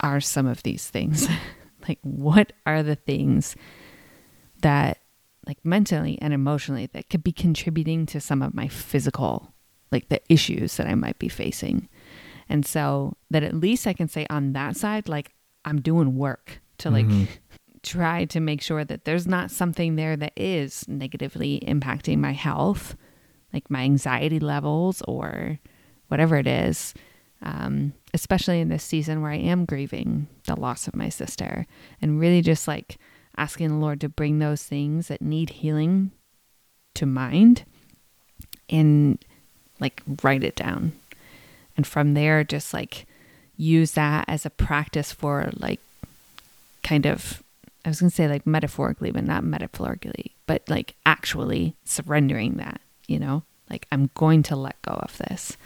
are 0.00 0.20
some 0.20 0.46
of 0.46 0.62
these 0.62 0.88
things 0.88 1.28
like 1.88 1.98
what 2.02 2.52
are 2.64 2.82
the 2.82 2.96
things 2.96 3.54
that 4.62 4.98
like 5.46 5.58
mentally 5.64 6.18
and 6.20 6.34
emotionally 6.34 6.86
that 6.86 7.08
could 7.08 7.22
be 7.22 7.32
contributing 7.32 8.04
to 8.06 8.20
some 8.20 8.42
of 8.42 8.54
my 8.54 8.66
physical 8.66 9.54
like 9.92 10.08
the 10.08 10.20
issues 10.28 10.76
that 10.76 10.86
I 10.86 10.94
might 10.94 11.18
be 11.18 11.28
facing. 11.28 11.88
And 12.48 12.64
so 12.66 13.16
that 13.30 13.42
at 13.42 13.54
least 13.54 13.86
I 13.86 13.92
can 13.92 14.08
say 14.08 14.26
on 14.30 14.52
that 14.52 14.76
side 14.76 15.08
like 15.08 15.34
I'm 15.66 15.80
doing 15.80 16.16
work 16.16 16.60
to 16.78 16.90
like 16.90 17.06
Mhm. 17.06 17.28
try 17.82 18.24
to 18.26 18.40
make 18.40 18.62
sure 18.62 18.84
that 18.84 19.04
there's 19.04 19.26
not 19.26 19.50
something 19.50 19.96
there 19.96 20.16
that 20.16 20.32
is 20.36 20.86
negatively 20.88 21.60
impacting 21.66 22.18
my 22.18 22.32
health, 22.32 22.96
like 23.52 23.70
my 23.70 23.82
anxiety 23.82 24.38
levels 24.40 25.02
or 25.02 25.58
whatever 26.08 26.36
it 26.36 26.46
is. 26.46 26.94
Um, 27.42 27.92
especially 28.14 28.60
in 28.60 28.70
this 28.70 28.82
season 28.82 29.20
where 29.20 29.30
I 29.30 29.36
am 29.36 29.66
grieving 29.66 30.26
the 30.46 30.58
loss 30.58 30.88
of 30.88 30.96
my 30.96 31.10
sister 31.10 31.66
and 32.00 32.18
really 32.18 32.40
just 32.40 32.66
like 32.66 32.96
asking 33.36 33.68
the 33.68 33.74
Lord 33.76 34.00
to 34.00 34.08
bring 34.08 34.38
those 34.38 34.62
things 34.62 35.08
that 35.08 35.20
need 35.20 35.50
healing 35.50 36.12
to 36.94 37.04
mind 37.04 37.64
and 38.70 39.22
like 39.80 40.02
write 40.22 40.44
it 40.44 40.56
down. 40.56 40.92
And 41.76 41.86
from 41.86 42.14
there, 42.14 42.42
just 42.42 42.72
like 42.72 43.06
use 43.56 43.92
that 43.92 44.24
as 44.28 44.44
a 44.46 44.50
practice 44.50 45.12
for 45.12 45.50
like 45.56 45.80
kind 46.82 47.06
of, 47.06 47.42
I 47.84 47.88
was 47.88 48.00
going 48.00 48.10
to 48.10 48.14
say 48.16 48.28
like 48.28 48.46
metaphorically, 48.46 49.10
but 49.10 49.24
not 49.24 49.44
metaphorically, 49.44 50.32
but 50.46 50.62
like 50.68 50.94
actually 51.04 51.74
surrendering 51.84 52.54
that, 52.56 52.80
you 53.06 53.18
know, 53.18 53.42
like 53.70 53.86
I'm 53.90 54.10
going 54.14 54.42
to 54.44 54.56
let 54.56 54.80
go 54.82 54.92
of 54.92 55.16
this. 55.18 55.56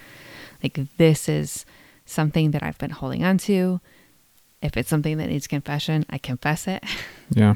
Like 0.62 0.78
this 0.98 1.28
is 1.28 1.64
something 2.06 2.50
that 2.52 2.62
I've 2.62 2.78
been 2.78 2.90
holding 2.90 3.24
on 3.24 3.38
to. 3.38 3.80
If 4.62 4.76
it's 4.76 4.88
something 4.90 5.16
that 5.18 5.28
needs 5.28 5.46
confession, 5.46 6.04
I 6.10 6.18
confess 6.18 6.66
it 6.68 6.84
Yeah. 7.30 7.54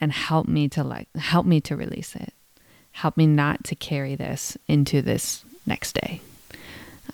and 0.00 0.10
help 0.12 0.48
me 0.48 0.68
to 0.70 0.82
like 0.84 1.08
help 1.16 1.44
me 1.46 1.60
to 1.62 1.76
release 1.76 2.14
it. 2.16 2.32
Help 2.92 3.16
me 3.16 3.26
not 3.26 3.64
to 3.64 3.74
carry 3.74 4.14
this 4.16 4.56
into 4.66 5.00
this 5.02 5.44
next 5.66 5.92
day. 5.94 6.20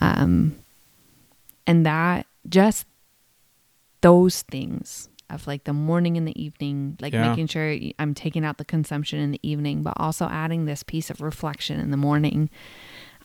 Um 0.00 0.56
and 1.66 1.84
that 1.86 2.26
just 2.48 2.86
those 4.00 4.42
things 4.42 5.08
of 5.30 5.46
like 5.46 5.64
the 5.64 5.72
morning 5.72 6.16
and 6.16 6.26
the 6.26 6.40
evening, 6.40 6.96
like 7.00 7.12
Yeah. 7.12 7.28
making 7.30 7.48
sure 7.48 7.76
I'm 7.98 8.14
taking 8.14 8.44
out 8.44 8.58
the 8.58 8.64
consumption 8.64 9.18
in 9.18 9.32
the 9.32 9.40
evening, 9.42 9.82
but 9.82 9.94
also 9.96 10.26
adding 10.26 10.64
this 10.66 10.82
piece 10.82 11.10
of 11.10 11.20
reflection 11.20 11.80
in 11.80 11.90
the 11.90 11.96
morning, 11.96 12.48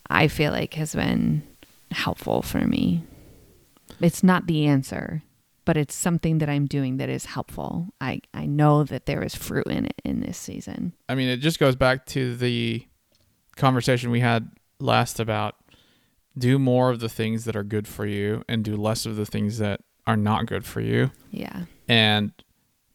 I 0.09 0.27
feel 0.27 0.51
like 0.51 0.73
has 0.75 0.95
been 0.95 1.43
helpful 1.91 2.41
for 2.41 2.59
me. 2.65 3.03
It's 3.99 4.23
not 4.23 4.47
the 4.47 4.65
answer, 4.65 5.21
but 5.63 5.77
it's 5.77 5.93
something 5.93 6.39
that 6.39 6.49
I'm 6.49 6.65
doing 6.65 6.97
that 6.97 7.09
is 7.09 7.25
helpful. 7.25 7.89
I, 8.01 8.21
I 8.33 8.47
know 8.47 8.83
that 8.83 9.05
there 9.05 9.21
is 9.21 9.35
fruit 9.35 9.67
in 9.67 9.85
it 9.85 10.01
in 10.03 10.21
this 10.21 10.37
season. 10.39 10.93
I 11.07 11.13
mean, 11.13 11.29
it 11.29 11.37
just 11.37 11.59
goes 11.59 11.75
back 11.75 12.07
to 12.07 12.35
the 12.35 12.87
conversation 13.57 14.09
we 14.09 14.21
had 14.21 14.49
last 14.79 15.19
about 15.19 15.55
do 16.37 16.57
more 16.59 16.89
of 16.89 16.99
the 16.99 17.09
things 17.09 17.45
that 17.45 17.55
are 17.55 17.63
good 17.63 17.87
for 17.87 18.05
you 18.05 18.43
and 18.47 18.63
do 18.63 18.75
less 18.75 19.05
of 19.05 19.15
the 19.15 19.25
things 19.25 19.57
that 19.57 19.81
are 20.07 20.17
not 20.17 20.45
good 20.45 20.65
for 20.65 20.81
you. 20.81 21.11
Yeah. 21.29 21.63
And 21.87 22.31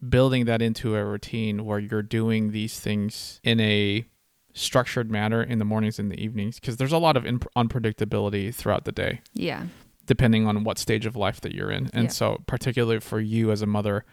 building 0.07 0.45
that 0.47 0.63
into 0.63 0.97
a 0.97 1.05
routine 1.05 1.65
where 1.65 1.79
you're 1.79 2.03
doing 2.03 2.53
these 2.53 2.81
things 2.81 3.41
in 3.43 3.61
a 3.61 4.05
structured 4.55 5.11
manner 5.11 5.43
in 5.43 5.59
the 5.59 5.65
mornings 5.65 5.99
and 5.99 6.11
the 6.11 6.19
evenings 6.23 6.59
because 6.59 6.77
there's 6.79 6.93
a 6.93 6.99
lot 6.99 7.17
of 7.17 7.27
imp- 7.27 7.47
unpredictability 7.57 8.55
throughout 8.55 8.85
the 8.87 8.93
day 8.93 9.21
Yeah. 9.35 9.67
depending 10.07 10.47
on 10.47 10.65
what 10.65 10.79
stage 10.79 11.05
of 11.05 11.15
life 11.15 11.41
that 11.43 11.55
you're 11.55 11.71
in. 11.71 11.91
And 11.93 12.05
Yeah. 12.05 12.09
so 12.11 12.43
particularly 12.47 13.01
for 13.01 13.21
you 13.21 13.51
as 13.51 13.61
a 13.61 13.67
mother 13.67 14.05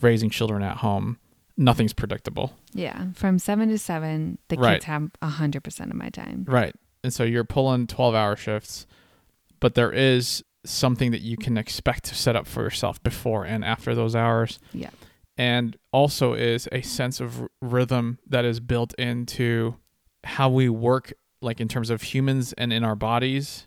raising 0.00 0.30
children 0.30 0.62
at 0.62 0.78
home, 0.78 1.18
nothing's 1.56 1.92
predictable. 1.92 2.56
Yeah. 2.72 3.12
From 3.12 3.38
seven 3.38 3.68
to 3.68 3.76
seven, 3.78 4.38
the 4.48 4.56
Right. 4.56 4.74
kids 4.74 4.84
have 4.86 5.10
a 5.20 5.28
hundred 5.28 5.62
percent 5.64 5.90
of 5.90 5.96
my 5.98 6.08
time. 6.08 6.44
Right. 6.48 6.74
And 7.02 7.12
so 7.12 7.24
you're 7.24 7.44
pulling 7.44 7.86
12 7.86 8.14
hour 8.14 8.36
shifts, 8.36 8.86
but 9.60 9.74
there 9.74 9.92
is 9.92 10.44
something 10.64 11.10
that 11.12 11.22
you 11.22 11.36
can 11.36 11.56
expect 11.56 12.04
to 12.04 12.14
set 12.14 12.36
up 12.36 12.46
for 12.46 12.62
yourself 12.62 13.02
before 13.02 13.44
and 13.44 13.64
after 13.64 13.94
those 13.94 14.14
hours. 14.14 14.58
Yeah. 14.72 14.90
And 15.38 15.76
also 15.92 16.34
is 16.34 16.68
a 16.70 16.82
sense 16.82 17.20
of 17.20 17.40
r- 17.42 17.48
rhythm 17.62 18.18
that 18.28 18.44
is 18.44 18.60
built 18.60 18.92
into 18.98 19.76
how 20.24 20.50
we 20.50 20.68
work, 20.68 21.14
like 21.40 21.60
in 21.60 21.68
terms 21.68 21.88
of 21.88 22.02
humans 22.02 22.52
and 22.58 22.72
in 22.74 22.84
our 22.84 22.94
bodies. 22.96 23.66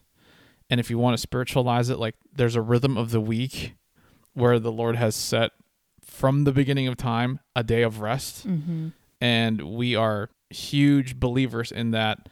And 0.70 0.80
if 0.80 0.92
you 0.92 1.00
want 1.00 1.16
to 1.16 1.22
spiritualize 1.22 1.90
it, 1.90 1.98
like 1.98 2.14
there's 2.36 2.56
a 2.56 2.62
rhythm 2.62 2.96
of 2.98 3.10
the 3.10 3.22
week 3.22 3.74
where 4.36 4.60
the 4.60 4.72
Lord 4.72 4.96
has 4.96 5.16
set 5.16 5.52
from 6.04 6.44
the 6.44 6.52
beginning 6.52 6.88
of 6.88 6.96
time 6.98 7.40
a 7.56 7.64
day 7.64 7.82
of 7.82 8.02
rest 8.02 8.48
Mm-hmm. 8.48 8.90
and 9.22 9.62
we 9.62 9.96
are 9.96 10.30
huge 10.52 11.20
believers 11.20 11.72
in 11.72 11.92
that 11.92 12.30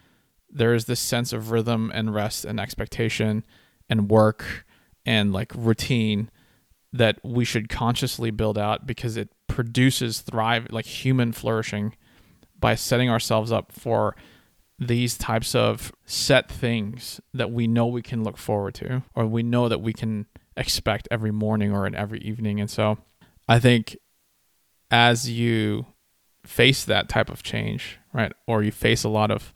there 0.52 0.74
is 0.74 0.86
this 0.86 1.00
sense 1.00 1.34
of 1.34 1.52
rhythm 1.52 1.92
and 1.94 2.14
rest 2.14 2.46
and 2.46 2.60
expectation 2.60 3.44
and 3.90 4.10
work 4.10 4.66
and 5.06 5.34
like 5.34 5.52
routine 5.56 6.30
that 6.94 7.20
we 7.24 7.46
should 7.46 7.70
consciously 7.70 8.32
build 8.32 8.58
out 8.58 8.86
because 8.86 9.18
it 9.18 9.30
produces 9.48 10.22
thrive 10.22 10.68
like 10.72 10.86
human 10.86 11.32
flourishing 11.32 11.96
by 12.60 12.76
setting 12.76 13.10
ourselves 13.10 13.52
up 13.52 13.72
for 13.72 14.16
these 14.78 15.18
types 15.18 15.54
of 15.56 15.92
set 16.06 16.50
things 16.50 17.22
that 17.34 17.52
we 17.52 17.68
know 17.68 17.86
we 17.88 18.02
can 18.02 18.24
look 18.24 18.38
forward 18.38 18.74
to 18.74 19.04
or 19.16 19.26
we 19.26 19.44
know 19.44 19.70
that 19.70 19.82
we 19.82 19.94
can 19.94 20.26
expect 20.58 21.08
every 21.12 21.32
morning 21.32 21.72
or 21.72 21.88
in 21.88 21.96
every 21.96 22.20
evening 22.20 22.60
and 22.60 22.70
so 22.70 22.98
i 23.48 23.60
think 23.60 23.96
as 24.90 25.30
you 25.30 25.86
face 26.46 26.84
that 26.86 27.10
type 27.10 27.30
of 27.30 27.44
change, 27.44 27.98
right? 28.14 28.34
Or 28.48 28.64
you 28.64 28.72
face 28.72 29.04
a 29.04 29.10
lot 29.10 29.32
of 29.32 29.54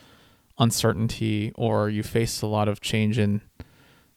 uncertainty 0.57 1.51
or 1.55 1.89
you 1.89 2.03
face 2.03 2.41
a 2.41 2.47
lot 2.47 2.67
of 2.67 2.81
change 2.81 3.19
in 3.19 3.41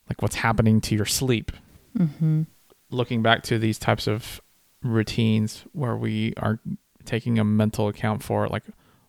like 0.07 0.21
what's 0.21 0.35
happening 0.35 0.81
to 0.81 0.95
your 0.95 1.05
sleep. 1.05 1.51
Mm-hmm. 1.97 2.43
Looking 2.91 3.21
back 3.21 3.43
to 3.43 3.59
these 3.59 3.77
types 3.77 4.07
of 4.07 4.41
routines 4.81 5.65
where 5.73 5.95
we 5.95 6.33
are 6.37 6.59
taking 7.05 7.37
a 7.37 7.43
mental 7.43 7.87
account 7.87 8.23
for 8.23 8.47
like 8.47 8.63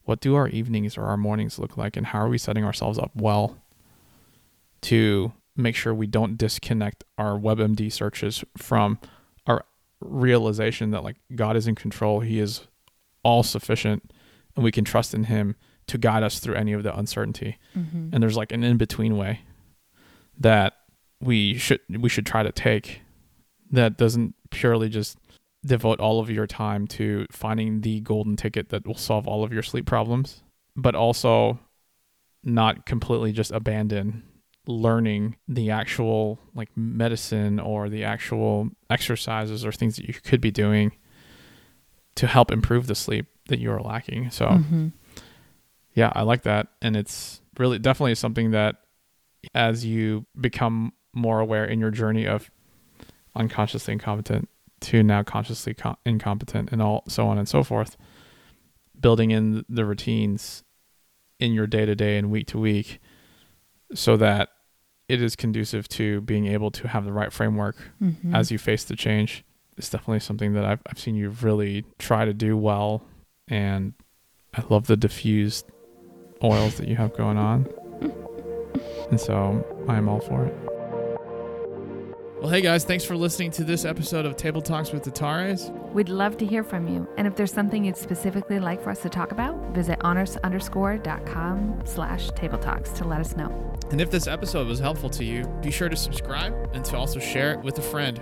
what 0.05 0.21
do 0.21 0.35
our 0.35 0.49
evenings 0.49 0.97
or 0.97 1.05
our 1.05 1.17
mornings 1.17 1.59
look 1.59 1.77
like 1.77 1.97
and 1.97 2.07
how 2.07 2.21
are 2.21 2.29
we 2.29 2.39
setting 2.39 2.65
ourselves 2.65 2.99
up 2.99 3.13
well 3.15 3.59
to 4.81 5.33
make 5.57 5.77
sure 5.77 5.95
we 5.95 6.07
don't 6.07 6.37
disconnect 6.37 7.05
our 7.19 7.39
WebMD 7.39 7.93
searches 7.93 8.45
from 8.57 8.99
our 9.47 9.65
realization 10.01 10.91
that 10.91 11.05
like 11.05 11.17
God 11.35 11.57
is 11.57 11.67
in 11.67 11.75
control. 11.75 12.21
He 12.21 12.41
is 12.41 12.67
all 13.23 13.43
sufficient 13.43 14.13
and 14.57 14.65
we 14.65 14.73
can 14.73 14.85
trust 14.85 15.15
in 15.15 15.25
him 15.25 15.57
to 15.91 15.99
guide 15.99 16.23
us 16.23 16.39
through 16.39 16.55
any 16.55 16.73
of 16.73 16.85
the 16.85 16.97
uncertainty. 16.97 17.59
Mm-hmm. 17.77 18.11
And 18.13 18.23
there's 18.23 18.37
like 18.37 18.53
an 18.53 18.63
in-between 18.63 19.17
way 19.17 19.41
that 20.39 20.75
we 21.21 21.59
should 21.59 21.81
we 21.89 22.09
should 22.09 22.25
try 22.25 22.43
to 22.43 22.53
take 22.53 23.03
that 23.73 23.99
doesn't 23.99 24.35
purely 24.51 24.89
just 24.89 25.19
devote 25.67 26.01
all 26.01 26.21
of 26.21 26.31
your 26.31 26.47
time 26.47 26.87
to 26.87 27.27
finding 27.31 27.81
the 27.81 28.01
golden 28.01 28.37
ticket 28.37 28.69
that 28.71 28.87
will 28.87 28.95
solve 28.95 29.27
all 29.27 29.45
of 29.45 29.53
your 29.53 29.63
sleep 29.63 29.85
problems, 29.85 30.43
but 30.77 30.95
also 30.95 31.59
not 32.43 32.87
completely 32.87 33.33
just 33.33 33.51
abandon 33.51 34.23
learning 34.67 35.37
the 35.49 35.71
actual 35.71 36.39
like 36.55 36.69
medicine 36.77 37.59
or 37.59 37.89
the 37.89 38.05
actual 38.05 38.71
exercises 38.89 39.65
or 39.65 39.73
things 39.73 39.97
that 39.97 40.07
you 40.07 40.15
could 40.15 40.41
be 40.41 40.51
doing 40.51 40.93
to 42.15 42.27
help 42.27 42.53
improve 42.53 42.87
the 42.87 42.95
sleep 42.95 43.27
that 43.49 43.59
you 43.59 43.71
are 43.73 43.83
lacking. 43.83 44.31
So 44.31 44.47
Mm-hmm. 44.47 44.89
Yeah, 45.95 46.13
I 46.15 46.23
like 46.23 46.43
that. 46.43 46.69
And 46.83 46.97
it's 46.97 47.41
really 47.59 47.79
definitely 47.79 48.15
something 48.15 48.51
that 48.53 48.77
as 49.55 49.85
you 49.85 50.27
become 50.41 50.93
more 51.15 51.41
aware 51.41 51.65
in 51.65 51.81
your 51.81 51.91
journey 51.91 52.27
of 52.27 52.51
unconsciously 53.35 53.93
incompetent 53.93 54.49
to 54.81 55.03
now 55.03 55.23
consciously 55.23 55.75
co- 55.75 55.97
incompetent 56.07 56.71
and 56.73 56.81
all 56.81 57.05
so 57.09 57.27
on 57.29 57.39
and 57.39 57.49
so 57.49 57.63
forth, 57.63 57.97
building 58.99 59.31
in 59.31 59.65
the 59.69 59.85
routines 59.85 60.63
in 61.39 61.53
your 61.53 61.67
day 61.67 61.87
to 61.87 61.95
day 61.95 62.19
and 62.19 62.31
week 62.31 62.47
to 62.49 62.59
week 62.59 63.01
so 63.95 64.17
that 64.17 64.51
it 65.09 65.21
is 65.21 65.35
conducive 65.35 65.89
to 65.89 66.21
being 66.21 66.47
able 66.47 66.71
to 66.71 66.87
have 66.89 67.05
the 67.05 67.13
right 67.13 67.33
framework 67.33 67.77
Mm-hmm. 68.01 68.35
as 68.35 68.51
you 68.53 68.59
face 68.59 68.85
the 68.85 68.95
change 68.97 69.45
is 69.77 69.89
definitely 69.91 70.21
something 70.21 70.53
that 70.53 70.65
I've, 70.65 70.81
I've 70.87 70.99
seen 70.99 71.15
you 71.15 71.31
really 71.31 71.85
try 71.99 72.25
to 72.25 72.35
do 72.35 72.57
well. 72.57 73.03
And 73.49 73.95
I 74.55 74.63
love 74.69 74.87
the 74.87 74.97
diffused 74.97 75.67
oils 76.43 76.77
that 76.77 76.89
you 76.89 76.97
have 76.97 77.17
going 77.17 77.39
on. 77.39 77.67
And 79.11 79.21
so 79.21 79.65
I'm 79.89 80.09
all 80.09 80.21
for 80.21 80.45
it. 80.45 80.55
Well, 82.41 82.49
hey 82.49 82.63
guys, 82.63 82.85
thanks 82.85 83.05
for 83.05 83.19
listening 83.19 83.51
to 83.53 83.65
this 83.65 83.85
episode 83.85 84.25
of 84.25 84.35
Table 84.35 84.63
Talks 84.63 84.93
with 84.93 85.03
the 85.03 85.11
Tares. 85.11 85.71
We'd 85.93 86.09
love 86.09 86.39
to 86.39 86.47
hear 86.47 86.65
from 86.65 86.89
you. 86.89 87.07
And 87.19 87.27
if 87.27 87.37
there's 87.37 87.53
something 87.53 87.85
you'd 87.85 87.99
specifically 87.99 88.59
like 88.59 88.83
for 88.83 88.89
us 88.89 89.03
to 89.03 89.11
talk 89.11 89.31
about, 89.31 89.75
visit 89.75 89.99
honest 90.01 90.39
underscore.com 90.39 91.83
slash 91.85 92.31
table 92.31 92.57
talks 92.57 92.93
to 92.93 93.05
let 93.05 93.21
us 93.21 93.37
know. 93.37 93.77
And 93.91 94.01
if 94.01 94.11
this 94.11 94.27
episode 94.27 94.69
was 94.69 94.79
helpful 94.79 95.11
to 95.11 95.25
you, 95.25 95.45
be 95.61 95.71
sure 95.71 95.91
to 95.91 95.97
subscribe 95.97 96.55
and 96.73 96.83
to 96.87 96.97
also 96.97 97.19
share 97.21 97.53
it 97.53 97.61
with 97.63 97.79
a 97.79 97.83
friend. 97.83 98.19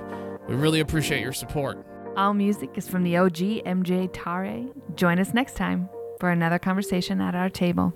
We 0.49 0.57
really 0.57 0.81
appreciate 0.81 1.21
your 1.21 1.33
support. 1.33 1.79
All 2.16 2.35
music 2.35 2.71
is 2.75 2.89
from 2.89 3.05
the 3.05 3.19
OG 3.19 3.37
MJ 3.37 4.11
Tare. 4.12 4.64
Join 4.97 5.21
us 5.21 5.33
next 5.33 5.55
time 5.55 5.89
for 6.19 6.31
another 6.31 6.59
conversation 6.59 7.21
at 7.21 7.37
our 7.37 7.51
table. 7.51 7.95